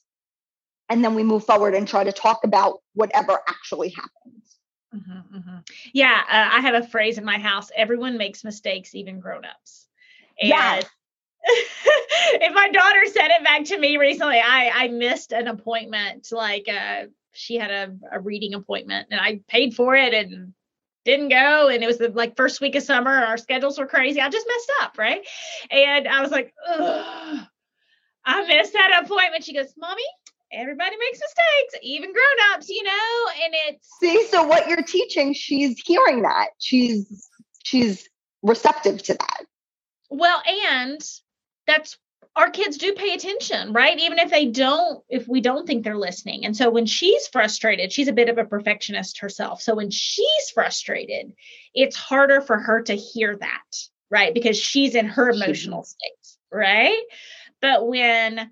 and 0.90 1.04
then 1.04 1.14
we 1.14 1.22
move 1.22 1.44
forward 1.44 1.74
and 1.74 1.88
try 1.88 2.04
to 2.04 2.12
talk 2.12 2.44
about 2.44 2.80
whatever 2.94 3.40
actually 3.48 3.90
happened. 3.90 4.42
Mm-hmm, 4.92 5.36
mm-hmm. 5.36 5.58
Yeah, 5.94 6.20
uh, 6.28 6.48
I 6.56 6.60
have 6.60 6.74
a 6.74 6.86
phrase 6.86 7.16
in 7.16 7.24
my 7.24 7.38
house 7.38 7.70
everyone 7.74 8.18
makes 8.18 8.42
mistakes, 8.42 8.94
even 8.94 9.20
grown-ups. 9.20 9.86
And 10.40 10.48
yes. 10.48 10.84
if 11.44 12.52
my 12.52 12.70
daughter 12.70 13.06
said 13.06 13.28
it 13.28 13.44
back 13.44 13.64
to 13.66 13.78
me 13.78 13.96
recently, 13.96 14.40
I, 14.40 14.70
I 14.74 14.88
missed 14.88 15.32
an 15.32 15.46
appointment. 15.46 16.26
Like 16.32 16.68
uh, 16.68 17.06
she 17.32 17.54
had 17.54 17.70
a, 17.70 17.96
a 18.10 18.20
reading 18.20 18.54
appointment 18.54 19.08
and 19.12 19.20
I 19.20 19.40
paid 19.46 19.74
for 19.74 19.94
it 19.94 20.12
and 20.12 20.52
didn't 21.04 21.28
go 21.28 21.68
and 21.68 21.82
it 21.82 21.86
was 21.86 21.98
the 21.98 22.08
like 22.08 22.36
first 22.36 22.60
week 22.60 22.74
of 22.76 22.82
summer 22.82 23.10
our 23.10 23.38
schedules 23.38 23.78
were 23.78 23.86
crazy 23.86 24.20
i 24.20 24.28
just 24.28 24.46
messed 24.46 24.72
up 24.82 24.98
right 24.98 25.26
and 25.70 26.06
i 26.06 26.20
was 26.20 26.30
like 26.30 26.52
Ugh, 26.68 27.46
i 28.24 28.46
missed 28.46 28.72
that 28.74 29.02
appointment 29.04 29.44
she 29.44 29.54
goes 29.54 29.72
mommy 29.78 30.02
everybody 30.52 30.96
makes 30.98 31.20
mistakes, 31.20 31.84
even 31.84 32.12
grown-ups, 32.12 32.68
you 32.68 32.82
know, 32.82 33.26
and 33.44 33.54
it's 33.68 33.88
See, 34.00 34.26
so 34.28 34.42
what 34.42 34.68
you're 34.68 34.82
teaching, 34.82 35.32
she's 35.32 35.80
hearing 35.84 36.22
that. 36.22 36.48
She's 36.58 37.28
she's 37.62 38.08
receptive 38.42 39.02
to 39.04 39.14
that. 39.14 39.44
Well, 40.10 40.42
and 40.46 41.00
that's 41.66 41.96
our 42.36 42.50
kids 42.50 42.78
do 42.78 42.94
pay 42.94 43.14
attention, 43.14 43.72
right? 43.72 43.98
Even 43.98 44.18
if 44.18 44.30
they 44.30 44.46
don't, 44.46 45.02
if 45.08 45.26
we 45.26 45.40
don't 45.40 45.66
think 45.66 45.84
they're 45.84 45.96
listening. 45.96 46.44
And 46.44 46.56
so 46.56 46.70
when 46.70 46.86
she's 46.86 47.26
frustrated, 47.28 47.92
she's 47.92 48.08
a 48.08 48.12
bit 48.12 48.28
of 48.28 48.38
a 48.38 48.44
perfectionist 48.44 49.18
herself. 49.18 49.60
So 49.60 49.74
when 49.74 49.90
she's 49.90 50.50
frustrated, 50.54 51.32
it's 51.74 51.96
harder 51.96 52.40
for 52.40 52.58
her 52.58 52.82
to 52.82 52.94
hear 52.94 53.36
that, 53.36 53.76
right? 54.10 54.32
Because 54.32 54.56
she's 54.56 54.94
in 54.94 55.06
her 55.06 55.30
emotional 55.30 55.82
state, 55.84 56.36
right? 56.52 57.02
But 57.60 57.86
when 57.86 58.50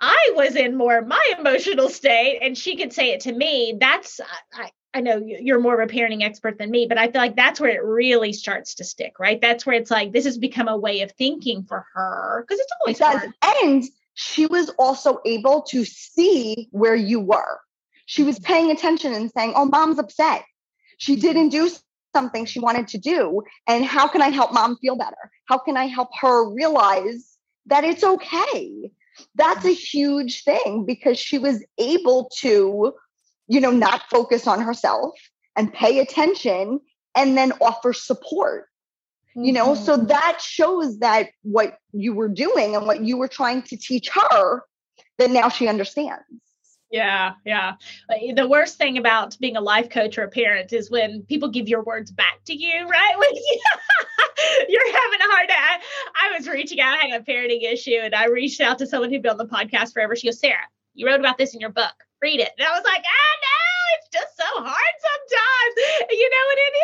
I 0.00 0.32
was 0.36 0.54
in 0.54 0.76
more 0.76 1.02
my 1.02 1.32
emotional 1.38 1.88
state 1.88 2.38
and 2.40 2.56
she 2.56 2.76
could 2.76 2.92
say 2.92 3.10
it 3.10 3.20
to 3.20 3.32
me. 3.32 3.76
That's, 3.80 4.20
I, 4.52 4.70
I 4.94 5.00
know 5.00 5.22
you're 5.22 5.60
more 5.60 5.80
of 5.80 5.88
a 5.88 5.92
parenting 5.92 6.22
expert 6.22 6.58
than 6.58 6.70
me, 6.70 6.86
but 6.86 6.98
I 6.98 7.10
feel 7.10 7.20
like 7.20 7.36
that's 7.36 7.60
where 7.60 7.70
it 7.70 7.84
really 7.84 8.32
starts 8.32 8.74
to 8.76 8.84
stick, 8.84 9.18
right? 9.18 9.40
That's 9.40 9.66
where 9.66 9.76
it's 9.76 9.90
like, 9.90 10.12
this 10.12 10.24
has 10.24 10.38
become 10.38 10.66
a 10.66 10.76
way 10.76 11.02
of 11.02 11.12
thinking 11.12 11.64
for 11.64 11.84
her 11.94 12.44
because 12.46 12.60
it's 12.60 12.72
always 12.80 12.98
hard. 12.98 13.32
And 13.62 13.84
she 14.14 14.46
was 14.46 14.70
also 14.78 15.20
able 15.26 15.62
to 15.62 15.84
see 15.84 16.68
where 16.70 16.96
you 16.96 17.20
were. 17.20 17.60
She 18.06 18.22
was 18.22 18.36
mm-hmm. 18.36 18.52
paying 18.52 18.70
attention 18.70 19.12
and 19.12 19.30
saying, 19.30 19.52
Oh, 19.54 19.66
mom's 19.66 19.98
upset. 19.98 20.44
She 20.96 21.12
mm-hmm. 21.12 21.20
didn't 21.20 21.48
do 21.50 21.70
something 22.14 22.46
she 22.46 22.58
wanted 22.58 22.88
to 22.88 22.98
do. 22.98 23.42
And 23.66 23.84
how 23.84 24.08
can 24.08 24.22
I 24.22 24.30
help 24.30 24.52
mom 24.52 24.78
feel 24.78 24.96
better? 24.96 25.30
How 25.44 25.58
can 25.58 25.76
I 25.76 25.84
help 25.84 26.08
her 26.20 26.50
realize 26.50 27.36
that 27.66 27.84
it's 27.84 28.02
okay? 28.02 28.90
that's 29.34 29.64
a 29.64 29.68
mm-hmm. 29.68 29.74
huge 29.74 30.44
thing 30.44 30.84
because 30.84 31.18
she 31.18 31.38
was 31.38 31.64
able 31.78 32.30
to, 32.38 32.92
you 33.48 33.60
know, 33.60 33.70
not 33.70 34.02
focus 34.10 34.46
on 34.46 34.60
herself 34.60 35.14
and 35.56 35.72
pay 35.72 35.98
attention 35.98 36.80
and 37.16 37.36
then 37.36 37.52
offer 37.60 37.92
support. 37.92 38.66
Mm-hmm. 39.36 39.44
You 39.44 39.52
know, 39.52 39.74
so 39.74 39.96
mm-hmm. 39.96 40.06
that 40.06 40.40
shows 40.40 40.98
that 41.00 41.30
what 41.42 41.78
you 41.92 42.14
were 42.14 42.28
doing 42.28 42.76
and 42.76 42.86
what 42.86 43.02
you 43.02 43.16
were 43.16 43.28
trying 43.28 43.62
to 43.62 43.76
teach 43.76 44.08
her, 44.10 44.62
that 45.18 45.30
now 45.30 45.48
she 45.48 45.66
understands. 45.66 46.22
Yeah, 46.90 47.32
yeah. 47.44 47.74
The 48.34 48.48
worst 48.48 48.78
thing 48.78 48.96
about 48.96 49.36
being 49.38 49.56
a 49.56 49.60
life 49.60 49.90
coach 49.90 50.16
or 50.16 50.22
a 50.22 50.28
parent 50.28 50.72
is 50.72 50.90
when 50.90 51.22
people 51.24 51.50
give 51.50 51.68
your 51.68 51.82
words 51.82 52.10
back 52.10 52.40
to 52.46 52.54
you, 52.54 52.72
right? 52.88 53.14
When 53.18 53.34
you, 53.34 53.60
are 54.78 55.00
having 55.02 55.20
a 55.20 55.32
hard 55.32 55.48
time. 55.48 55.80
I, 56.14 56.30
I 56.30 56.36
was 56.38 56.48
reaching 56.48 56.80
out, 56.80 56.98
I 56.98 57.08
had 57.08 57.20
a 57.20 57.24
parenting 57.24 57.70
issue, 57.70 57.98
and 58.02 58.14
I 58.14 58.26
reached 58.26 58.60
out 58.60 58.78
to 58.78 58.86
someone 58.86 59.10
who'd 59.10 59.22
been 59.22 59.32
on 59.32 59.38
the 59.38 59.46
podcast 59.46 59.92
forever. 59.92 60.16
She 60.16 60.28
goes, 60.28 60.40
Sarah, 60.40 60.56
you 60.94 61.06
wrote 61.06 61.20
about 61.20 61.36
this 61.36 61.52
in 61.52 61.60
your 61.60 61.70
book. 61.70 61.92
Read 62.20 62.40
it. 62.40 62.50
And 62.58 62.66
I 62.66 62.72
was 62.72 62.84
like, 62.84 63.02
ah, 63.04 63.34
no, 63.42 63.58
it's 63.96 64.08
just 64.12 64.36
so 64.36 64.62
hard 64.64 64.94
sometimes. 65.00 66.10
You 66.10 66.30
know 66.30 66.44
what 66.46 66.58
it 66.58 66.74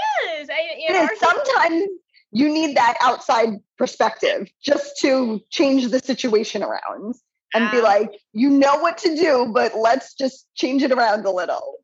is. 0.41 0.49
It 0.51 1.13
is. 1.13 1.19
Sometimes 1.21 1.89
you 2.31 2.49
need 2.49 2.77
that 2.77 2.97
outside 3.01 3.61
perspective 3.79 4.49
just 4.63 4.99
to 5.01 5.41
change 5.51 5.89
the 5.89 6.01
situation 6.01 6.63
around 6.63 7.15
and 7.55 7.71
be 7.71 7.81
like, 7.81 8.11
you 8.33 8.51
know 8.51 8.79
what 8.79 8.99
to 8.99 9.15
do, 9.15 9.51
but 9.55 9.77
let's 9.79 10.15
just 10.15 10.49
change 10.57 10.83
it 10.83 10.91
around 10.91 11.25
a 11.25 11.31
little. 11.31 11.77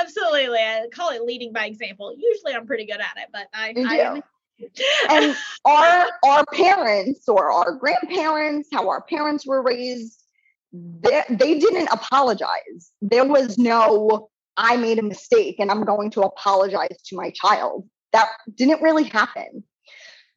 Absolutely. 0.00 0.58
I 0.58 0.86
call 0.92 1.10
it 1.10 1.22
leading 1.22 1.52
by 1.52 1.66
example. 1.66 2.14
Usually 2.16 2.54
I'm 2.54 2.66
pretty 2.66 2.86
good 2.86 3.00
at 3.00 3.16
it, 3.16 3.28
but 3.32 3.48
I, 3.52 3.74
I 3.76 4.22
and 5.10 5.36
our 5.64 6.06
our 6.24 6.44
parents 6.52 7.28
or 7.28 7.50
our 7.50 7.72
grandparents, 7.72 8.68
how 8.72 8.88
our 8.88 9.02
parents 9.02 9.46
were 9.46 9.62
raised, 9.62 10.22
they, 11.00 11.22
they 11.30 11.58
didn't 11.58 11.88
apologize. 11.88 12.92
There 13.00 13.24
was 13.24 13.58
no, 13.58 14.28
I 14.56 14.76
made 14.76 14.98
a 14.98 15.02
mistake 15.02 15.56
and 15.58 15.70
I'm 15.70 15.84
going 15.84 16.10
to 16.12 16.22
apologize 16.22 17.00
to 17.06 17.16
my 17.16 17.30
child. 17.30 17.88
That 18.12 18.28
didn't 18.54 18.82
really 18.82 19.04
happen. 19.04 19.64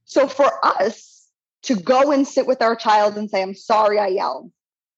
So 0.06 0.28
for 0.28 0.66
us 0.66 1.28
to 1.64 1.76
go 1.76 2.12
and 2.12 2.28
sit 2.28 2.48
with 2.48 2.62
our 2.62 2.76
child 2.76 3.18
and 3.18 3.30
say, 3.30 3.42
I'm 3.42 3.56
sorry 3.56 4.00
I 4.00 4.08
yelled. 4.08 4.52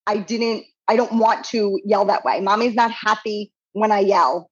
I 0.06 0.18
didn't, 0.18 0.64
I 0.88 0.96
don't 0.96 1.18
want 1.18 1.44
to 1.46 1.80
yell 1.84 2.06
that 2.06 2.24
way. 2.24 2.40
Mommy's 2.40 2.74
not 2.74 2.90
happy 2.90 3.52
when 3.72 3.92
I 3.92 4.00
yell. 4.00 4.50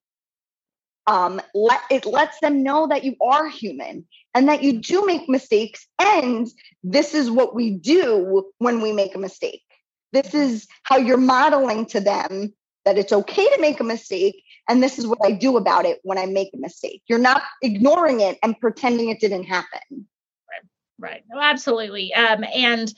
Um, 1.07 1.41
let, 1.55 1.81
it 1.91 2.05
lets 2.07 2.39
them 2.41 2.63
know 2.63 2.87
that 2.89 3.05
you 3.05 3.17
are 3.21 3.49
human 3.49 4.07
and 4.35 4.49
that 4.49 4.63
you 4.63 4.81
do 4.81 5.05
make 5.07 5.29
mistakes. 5.29 5.87
And 5.99 6.49
this 6.85 7.15
is 7.15 7.31
what 7.31 7.55
we 7.55 7.71
do 7.71 8.51
when 8.59 8.81
we 8.81 8.93
make 8.93 9.15
a 9.15 9.19
mistake. 9.19 9.63
This 10.13 10.35
is 10.35 10.67
how 10.83 10.97
you're 10.97 11.17
modeling 11.17 11.87
to 11.87 12.01
them 12.01 12.53
that 12.85 12.99
it's 12.99 13.13
okay 13.13 13.45
to 13.45 13.61
make 13.61 13.81
a 13.81 13.85
mistake. 13.85 14.43
And 14.69 14.83
this 14.83 14.99
is 14.99 15.07
what 15.07 15.19
I 15.25 15.33
do 15.33 15.57
about 15.57 15.85
it 15.85 16.01
when 16.03 16.19
I 16.19 16.27
make 16.27 16.51
a 16.55 16.59
mistake. 16.59 17.03
You're 17.09 17.19
not 17.19 17.43
ignoring 17.63 18.21
it 18.21 18.39
and 18.43 18.59
pretending 18.59 19.11
it 19.11 19.21
didn't 19.21 19.45
happen. 19.45 20.07
Right. 20.49 20.63
Right. 20.99 21.25
Oh, 21.35 21.41
absolutely. 21.41 22.15
Um, 22.15 22.45
and 22.55 22.93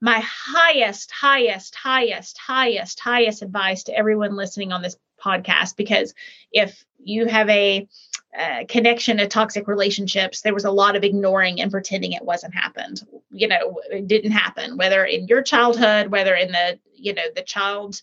my 0.00 0.20
highest, 0.20 1.10
highest, 1.10 1.74
highest, 1.74 2.38
highest, 2.38 3.00
highest 3.00 3.42
advice 3.42 3.84
to 3.84 3.96
everyone 3.96 4.36
listening 4.36 4.72
on 4.72 4.82
this 4.82 4.96
podcast, 5.22 5.76
because 5.76 6.14
if 6.52 6.84
you 6.98 7.26
have 7.26 7.48
a 7.48 7.86
uh, 8.38 8.64
connection 8.68 9.16
to 9.16 9.26
toxic 9.26 9.66
relationships, 9.66 10.42
there 10.42 10.54
was 10.54 10.64
a 10.64 10.70
lot 10.70 10.96
of 10.96 11.04
ignoring 11.04 11.60
and 11.60 11.70
pretending 11.70 12.12
it 12.12 12.24
wasn't 12.24 12.54
happened. 12.54 13.00
You 13.30 13.48
know, 13.48 13.80
it 13.90 14.06
didn't 14.06 14.32
happen, 14.32 14.76
whether 14.76 15.04
in 15.04 15.26
your 15.26 15.42
childhood, 15.42 16.08
whether 16.08 16.34
in 16.34 16.52
the, 16.52 16.78
you 16.94 17.14
know, 17.14 17.22
the 17.34 17.42
child, 17.42 18.02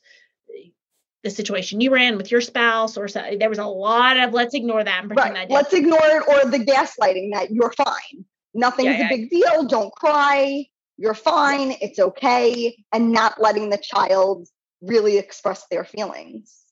the 1.24 1.30
situation 1.30 1.82
you 1.82 1.92
were 1.92 1.98
in 1.98 2.18
with 2.18 2.32
your 2.32 2.42
spouse, 2.42 2.98
or 2.98 3.08
so, 3.08 3.22
there 3.40 3.50
was 3.50 3.60
a 3.60 3.66
lot 3.66 4.18
of 4.18 4.34
let's 4.34 4.56
ignore 4.56 4.84
that 4.84 5.02
and 5.02 5.10
pretend 5.10 5.36
right. 5.36 5.48
that. 5.48 5.54
Let's 5.54 5.74
ignore 5.74 6.00
it, 6.04 6.24
or 6.28 6.50
the 6.50 6.60
gaslighting 6.60 7.32
that 7.34 7.52
you're 7.52 7.72
fine. 7.72 8.26
Nothing's 8.54 8.98
yeah, 8.98 9.00
yeah. 9.00 9.06
a 9.06 9.10
big 9.10 9.30
deal. 9.30 9.66
Don't 9.66 9.94
cry. 9.94 10.66
You're 10.98 11.14
fine. 11.14 11.76
It's 11.82 12.00
okay. 12.00 12.76
And 12.92 13.12
not 13.12 13.40
letting 13.40 13.70
the 13.70 13.80
child 13.82 14.48
really 14.82 15.18
express 15.18 15.66
their 15.72 15.86
feelings. 15.86 16.63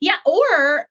Yeah. 0.00 0.16
Or 0.24 0.88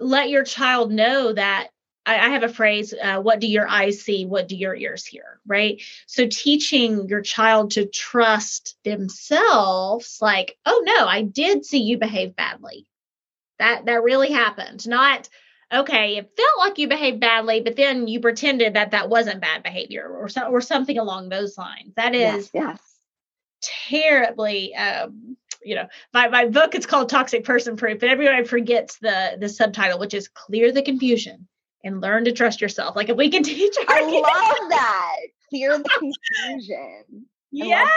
let 0.00 0.28
your 0.28 0.44
child 0.44 0.90
know 0.90 1.32
that 1.32 1.68
I, 2.06 2.14
I 2.18 2.28
have 2.30 2.42
a 2.42 2.48
phrase, 2.48 2.92
uh, 2.92 3.20
what 3.20 3.40
do 3.40 3.46
your 3.46 3.68
eyes 3.68 4.02
see? 4.02 4.26
What 4.26 4.48
do 4.48 4.56
your 4.56 4.74
ears 4.74 5.06
hear? 5.06 5.40
Right. 5.46 5.82
So 6.06 6.26
teaching 6.26 7.08
your 7.08 7.22
child 7.22 7.72
to 7.72 7.86
trust 7.86 8.76
themselves, 8.84 10.18
like, 10.20 10.56
oh 10.66 10.82
no, 10.84 11.06
I 11.06 11.22
did 11.22 11.64
see 11.64 11.78
you 11.82 11.98
behave 11.98 12.36
badly. 12.36 12.86
That 13.58 13.86
that 13.86 14.02
really 14.02 14.32
happened. 14.32 14.86
Not, 14.88 15.28
okay, 15.72 16.16
it 16.16 16.32
felt 16.36 16.58
like 16.58 16.78
you 16.78 16.88
behaved 16.88 17.20
badly, 17.20 17.60
but 17.60 17.76
then 17.76 18.08
you 18.08 18.20
pretended 18.20 18.74
that 18.74 18.90
that 18.90 19.08
wasn't 19.08 19.40
bad 19.40 19.62
behavior 19.62 20.08
or 20.08 20.28
so, 20.28 20.48
or 20.48 20.60
something 20.60 20.98
along 20.98 21.28
those 21.28 21.56
lines. 21.56 21.94
That 21.96 22.14
is 22.14 22.20
yes, 22.20 22.50
yes. 22.52 22.80
terribly 23.62 24.74
um, 24.74 25.36
you 25.64 25.74
know, 25.74 25.86
my, 26.12 26.28
my 26.28 26.46
book 26.46 26.74
it's 26.74 26.86
called 26.86 27.08
Toxic 27.08 27.44
Person 27.44 27.76
Proof, 27.76 28.00
but 28.00 28.08
everybody 28.08 28.44
forgets 28.44 28.98
the 28.98 29.36
the 29.38 29.48
subtitle, 29.48 29.98
which 29.98 30.14
is 30.14 30.28
Clear 30.28 30.72
the 30.72 30.82
Confusion 30.82 31.48
and 31.82 32.00
Learn 32.00 32.24
to 32.24 32.32
Trust 32.32 32.60
Yourself. 32.60 32.96
Like 32.96 33.08
if 33.08 33.16
we 33.16 33.30
can 33.30 33.42
teach 33.44 33.76
our 33.88 33.94
I 33.94 34.00
kids, 34.00 34.22
love 34.22 34.68
that. 34.70 35.16
Clear 35.50 35.78
the 35.78 35.84
confusion. 35.98 37.26
yes, 37.50 37.90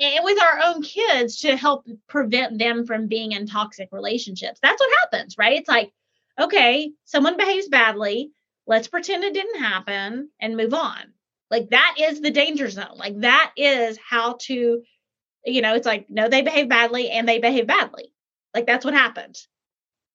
and 0.00 0.24
with 0.24 0.40
our 0.40 0.60
own 0.64 0.82
kids 0.82 1.40
to 1.40 1.56
help 1.56 1.86
prevent 2.08 2.58
them 2.58 2.86
from 2.86 3.06
being 3.06 3.32
in 3.32 3.46
toxic 3.46 3.88
relationships. 3.92 4.58
That's 4.62 4.80
what 4.80 4.90
happens, 5.02 5.36
right? 5.38 5.58
It's 5.58 5.68
like, 5.68 5.92
okay, 6.40 6.92
someone 7.04 7.36
behaves 7.36 7.68
badly. 7.68 8.32
Let's 8.66 8.88
pretend 8.88 9.24
it 9.24 9.34
didn't 9.34 9.60
happen 9.60 10.30
and 10.40 10.56
move 10.56 10.74
on. 10.74 11.12
Like 11.50 11.70
that 11.70 11.96
is 11.98 12.20
the 12.20 12.30
danger 12.30 12.70
zone. 12.70 12.96
Like 12.96 13.20
that 13.20 13.52
is 13.56 13.98
how 13.98 14.36
to 14.42 14.82
you 15.44 15.62
know, 15.62 15.74
it's 15.74 15.86
like, 15.86 16.06
no, 16.08 16.28
they 16.28 16.42
behave 16.42 16.68
badly 16.68 17.10
and 17.10 17.28
they 17.28 17.38
behave 17.38 17.66
badly. 17.66 18.12
Like 18.54 18.66
that's 18.66 18.84
what 18.84 18.94
happened. 18.94 19.36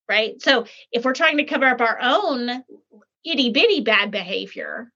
Right. 0.08 0.40
So 0.40 0.66
if 0.92 1.04
we're 1.04 1.14
trying 1.14 1.38
to 1.38 1.44
cover 1.44 1.66
up 1.66 1.80
our 1.80 1.98
own 2.00 2.62
itty 3.24 3.50
bitty 3.50 3.80
bad 3.80 4.10
behavior, 4.10 4.92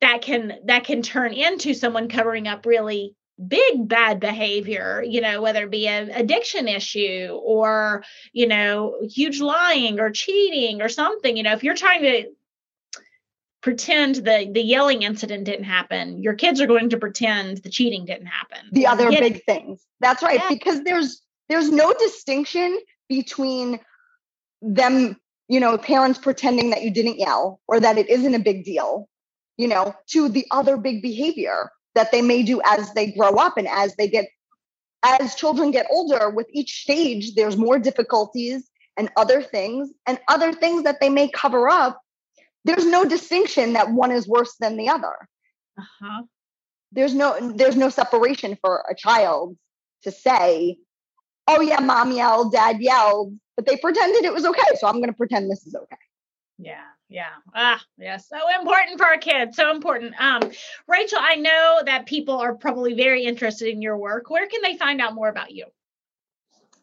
that 0.00 0.22
can 0.22 0.58
that 0.64 0.84
can 0.84 1.02
turn 1.02 1.32
into 1.32 1.74
someone 1.74 2.08
covering 2.08 2.48
up 2.48 2.66
really 2.66 3.14
big 3.46 3.86
bad 3.86 4.18
behavior 4.18 5.02
you 5.06 5.20
know 5.20 5.40
whether 5.40 5.64
it 5.64 5.70
be 5.70 5.86
an 5.86 6.10
addiction 6.10 6.66
issue 6.66 7.28
or 7.44 8.02
you 8.32 8.48
know 8.48 8.96
huge 9.08 9.40
lying 9.40 10.00
or 10.00 10.10
cheating 10.10 10.82
or 10.82 10.88
something 10.88 11.36
you 11.36 11.44
know 11.44 11.52
if 11.52 11.62
you're 11.62 11.76
trying 11.76 12.02
to 12.02 12.24
pretend 13.60 14.16
the 14.16 14.50
the 14.52 14.62
yelling 14.62 15.02
incident 15.02 15.44
didn't 15.44 15.64
happen. 15.64 16.22
Your 16.22 16.34
kids 16.34 16.60
are 16.60 16.66
going 16.66 16.90
to 16.90 16.96
pretend 16.96 17.58
the 17.58 17.70
cheating 17.70 18.04
didn't 18.04 18.26
happen. 18.26 18.68
The 18.72 18.86
other 18.86 19.10
big 19.10 19.44
things. 19.44 19.84
That's 20.00 20.22
right 20.22 20.40
yeah. 20.40 20.48
because 20.48 20.82
there's 20.82 21.22
there's 21.48 21.70
no 21.70 21.92
distinction 21.92 22.78
between 23.08 23.80
them 24.62 25.16
you 25.48 25.60
know 25.60 25.76
parents 25.78 26.18
pretending 26.18 26.70
that 26.70 26.82
you 26.82 26.90
didn't 26.90 27.18
yell 27.18 27.60
or 27.66 27.80
that 27.80 27.98
it 27.98 28.08
isn't 28.08 28.34
a 28.34 28.38
big 28.38 28.64
deal 28.64 29.08
you 29.56 29.68
know 29.68 29.94
to 30.08 30.28
the 30.28 30.46
other 30.50 30.76
big 30.76 31.00
behavior 31.00 31.70
that 31.94 32.12
they 32.12 32.22
may 32.22 32.42
do 32.42 32.60
as 32.64 32.92
they 32.92 33.12
grow 33.12 33.36
up 33.36 33.56
and 33.56 33.68
as 33.68 33.94
they 33.96 34.08
get 34.08 34.26
as 35.02 35.34
children 35.34 35.70
get 35.70 35.86
older 35.90 36.28
with 36.30 36.46
each 36.52 36.82
stage 36.82 37.34
there's 37.34 37.56
more 37.56 37.78
difficulties 37.78 38.68
and 38.96 39.10
other 39.16 39.42
things 39.42 39.90
and 40.06 40.18
other 40.28 40.52
things 40.52 40.82
that 40.82 41.00
they 41.00 41.08
may 41.08 41.28
cover 41.28 41.68
up 41.68 42.00
there's 42.68 42.86
no 42.86 43.04
distinction 43.04 43.72
that 43.72 43.90
one 43.90 44.12
is 44.12 44.28
worse 44.28 44.54
than 44.60 44.76
the 44.76 44.90
other. 44.90 45.14
Uh-huh. 45.78 46.22
There's 46.92 47.14
no 47.14 47.52
there's 47.52 47.76
no 47.76 47.88
separation 47.88 48.58
for 48.60 48.84
a 48.90 48.94
child 48.94 49.56
to 50.02 50.10
say, 50.10 50.78
"Oh 51.46 51.60
yeah, 51.60 51.80
mom 51.80 52.12
yelled, 52.12 52.52
dad 52.52 52.80
yelled," 52.80 53.34
but 53.56 53.66
they 53.66 53.76
pretended 53.76 54.24
it 54.24 54.32
was 54.32 54.44
okay, 54.44 54.76
so 54.78 54.86
I'm 54.86 54.96
going 54.96 55.08
to 55.08 55.16
pretend 55.16 55.50
this 55.50 55.66
is 55.66 55.74
okay. 55.74 55.96
Yeah, 56.58 56.84
yeah. 57.08 57.34
Ah, 57.54 57.82
yeah. 57.98 58.16
So 58.16 58.36
important 58.58 58.98
for 58.98 59.06
our 59.06 59.18
kids. 59.18 59.56
So 59.56 59.70
important. 59.70 60.14
Um, 60.20 60.50
Rachel, 60.86 61.18
I 61.20 61.36
know 61.36 61.80
that 61.84 62.06
people 62.06 62.38
are 62.38 62.54
probably 62.54 62.94
very 62.94 63.24
interested 63.24 63.68
in 63.68 63.80
your 63.80 63.96
work. 63.96 64.28
Where 64.30 64.46
can 64.46 64.62
they 64.62 64.76
find 64.76 65.00
out 65.00 65.14
more 65.14 65.28
about 65.28 65.52
you? 65.52 65.66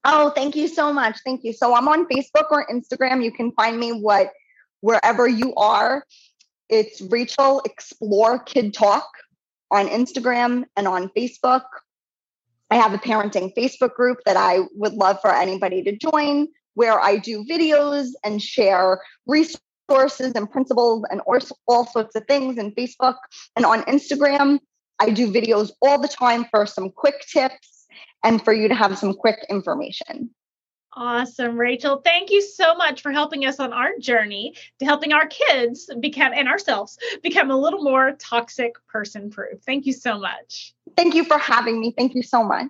Oh, 0.04 0.30
thank 0.30 0.56
you 0.56 0.67
so 0.67 0.93
much. 0.93 1.17
Thank 1.26 1.43
you. 1.43 1.52
So 1.52 1.76
I'm 1.76 1.88
on 1.88 2.08
Facebook 2.08 2.52
or 2.52 2.67
Instagram. 2.67 3.24
You 3.24 3.32
can 3.32 3.52
find 3.54 3.80
me 3.80 3.91
what 3.91 4.32
wherever 4.86 5.28
you 5.28 5.52
are. 5.56 6.06
It's 6.69 7.02
Rachel 7.02 7.60
Explore 7.65 8.38
Kid 8.38 8.71
Talk 8.71 9.10
on 9.71 9.88
Instagram 9.88 10.65
and 10.78 10.88
on 10.88 11.10
Facebook. 11.17 11.63
I 12.69 12.76
have 12.76 12.93
a 12.93 13.00
parenting 13.00 13.52
Facebook 13.58 13.95
group 13.95 14.19
that 14.28 14.38
I 14.38 14.60
would 14.76 14.93
love 14.93 15.19
for 15.21 15.34
anybody 15.34 15.82
to 15.82 15.98
join 15.98 16.50
where 16.76 17.00
I 17.00 17.17
do 17.17 17.43
videos 17.45 18.10
and 18.24 18.39
share 18.39 19.02
resources 19.26 20.34
and 20.36 20.52
principles 20.52 21.04
and 21.10 21.19
all 21.65 21.88
sorts 21.88 22.15
of 22.15 22.28
things 22.28 22.60
in 22.60 22.71
Facebook 22.76 23.15
and 23.56 23.65
on 23.65 23.82
Instagram. 23.86 24.60
I 25.00 25.10
do 25.10 25.34
videos 25.34 25.71
all 25.82 26.00
the 26.00 26.08
time 26.08 26.45
for 26.52 26.67
some 26.67 26.91
quick 26.91 27.26
tips 27.28 27.88
and 28.24 28.39
for 28.39 28.54
you 28.54 28.67
to 28.67 28.76
have 28.76 29.00
some 29.00 29.15
quick 29.15 29.39
information. 29.50 30.30
Awesome, 30.97 31.58
Rachel. 31.58 32.01
Thank 32.03 32.31
you 32.31 32.41
so 32.41 32.73
much 32.75 33.01
for 33.01 33.12
helping 33.12 33.45
us 33.45 33.60
on 33.60 33.73
our 33.73 33.97
journey 33.99 34.55
to 34.79 34.86
helping 34.86 35.12
our 35.12 35.27
kids 35.27 35.89
become 35.99 36.31
and 36.34 36.47
ourselves 36.47 36.97
become 37.21 37.51
a 37.51 37.58
little 37.58 37.84
more 37.84 38.13
toxic 38.13 38.75
person 38.88 39.29
proof. 39.29 39.62
Thank 39.65 39.86
you 39.86 39.91
so 39.91 40.17
much. 40.17 40.73
Thank 40.95 41.13
you 41.13 41.25
for 41.25 41.38
having 41.38 41.81
me. 41.81 41.93
Thank 41.97 42.15
you 42.15 42.23
so 42.23 42.43
much. 42.43 42.69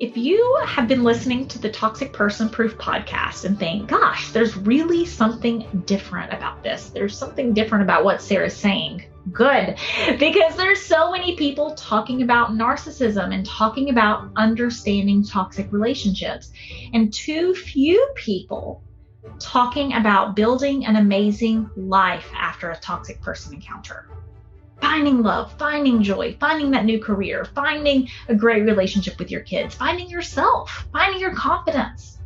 If 0.00 0.16
you 0.16 0.58
have 0.64 0.88
been 0.88 1.02
listening 1.02 1.48
to 1.48 1.58
the 1.58 1.68
Toxic 1.68 2.12
Person 2.12 2.48
Proof 2.48 2.78
podcast 2.78 3.44
and 3.44 3.58
think, 3.58 3.88
gosh, 3.88 4.30
there's 4.30 4.56
really 4.56 5.04
something 5.04 5.82
different 5.86 6.32
about 6.32 6.62
this, 6.62 6.90
there's 6.90 7.18
something 7.18 7.52
different 7.52 7.82
about 7.82 8.04
what 8.04 8.22
Sarah's 8.22 8.56
saying, 8.56 9.04
good. 9.32 9.76
Because 10.18 10.56
there's 10.56 10.80
so 10.80 11.10
many 11.10 11.36
people 11.36 11.74
talking 11.74 12.22
about 12.22 12.50
narcissism 12.50 13.34
and 13.34 13.44
talking 13.44 13.90
about 13.90 14.30
understanding 14.36 15.24
toxic 15.24 15.72
relationships, 15.72 16.50
and 16.92 17.12
too 17.12 17.54
few 17.54 18.10
people 18.14 18.82
talking 19.38 19.94
about 19.94 20.34
building 20.34 20.86
an 20.86 20.96
amazing 20.96 21.68
life 21.76 22.30
after 22.36 22.70
a 22.70 22.76
toxic 22.76 23.20
person 23.20 23.54
encounter 23.54 24.08
finding 24.80 25.22
love, 25.22 25.52
finding 25.58 26.02
joy, 26.02 26.36
finding 26.38 26.70
that 26.70 26.84
new 26.84 27.00
career, 27.00 27.44
finding 27.44 28.08
a 28.28 28.34
great 28.34 28.62
relationship 28.62 29.18
with 29.18 29.30
your 29.30 29.40
kids, 29.40 29.74
finding 29.74 30.08
yourself, 30.08 30.86
finding 30.92 31.20
your 31.20 31.34
confidence. 31.34 32.18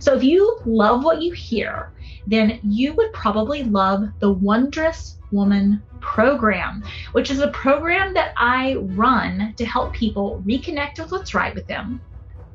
So 0.00 0.14
if 0.14 0.22
you 0.22 0.58
love 0.64 1.04
what 1.04 1.20
you 1.20 1.32
hear, 1.32 1.92
then 2.26 2.60
you 2.62 2.94
would 2.94 3.12
probably 3.12 3.64
love 3.64 4.08
the 4.20 4.30
Wondrous 4.30 5.15
Woman 5.32 5.82
program, 6.00 6.84
which 7.12 7.30
is 7.30 7.40
a 7.40 7.48
program 7.48 8.14
that 8.14 8.32
I 8.36 8.76
run 8.76 9.54
to 9.56 9.64
help 9.64 9.92
people 9.92 10.42
reconnect 10.46 10.98
with 10.98 11.12
what's 11.12 11.34
right 11.34 11.54
with 11.54 11.66
them, 11.66 12.00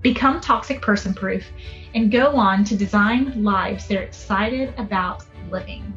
become 0.01 0.41
toxic 0.41 0.81
person 0.81 1.13
proof, 1.13 1.45
and 1.93 2.11
go 2.11 2.35
on 2.35 2.63
to 2.65 2.75
design 2.75 3.43
lives 3.43 3.87
they're 3.87 4.01
excited 4.03 4.73
about 4.77 5.23
living. 5.49 5.93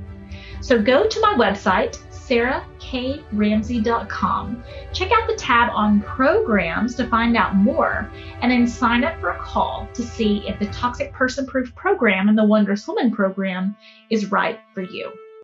So 0.61 0.81
go 0.81 1.07
to 1.07 1.21
my 1.21 1.35
website, 1.35 1.99
sarahkramsey.com. 2.11 4.65
Check 4.93 5.13
out 5.13 5.29
the 5.29 5.37
tab 5.37 5.71
on 5.75 6.01
programs 6.01 6.95
to 6.95 7.07
find 7.07 7.37
out 7.37 7.55
more, 7.55 8.11
and 8.41 8.51
then 8.51 8.67
sign 8.67 9.05
up 9.05 9.21
for 9.21 9.29
a 9.31 9.39
call 9.39 9.87
to 9.93 10.03
see 10.03 10.49
if 10.49 10.59
the 10.59 10.65
Toxic 10.67 11.13
Person 11.13 11.45
Proof 11.47 11.75
program 11.75 12.31
and 12.31 12.39
the 12.39 12.45
Wondrous 12.45 12.89
Woman 12.89 13.11
program 13.11 13.77
is 14.09 14.33
right 14.33 14.59
for 14.73 14.81
you. 14.83 15.13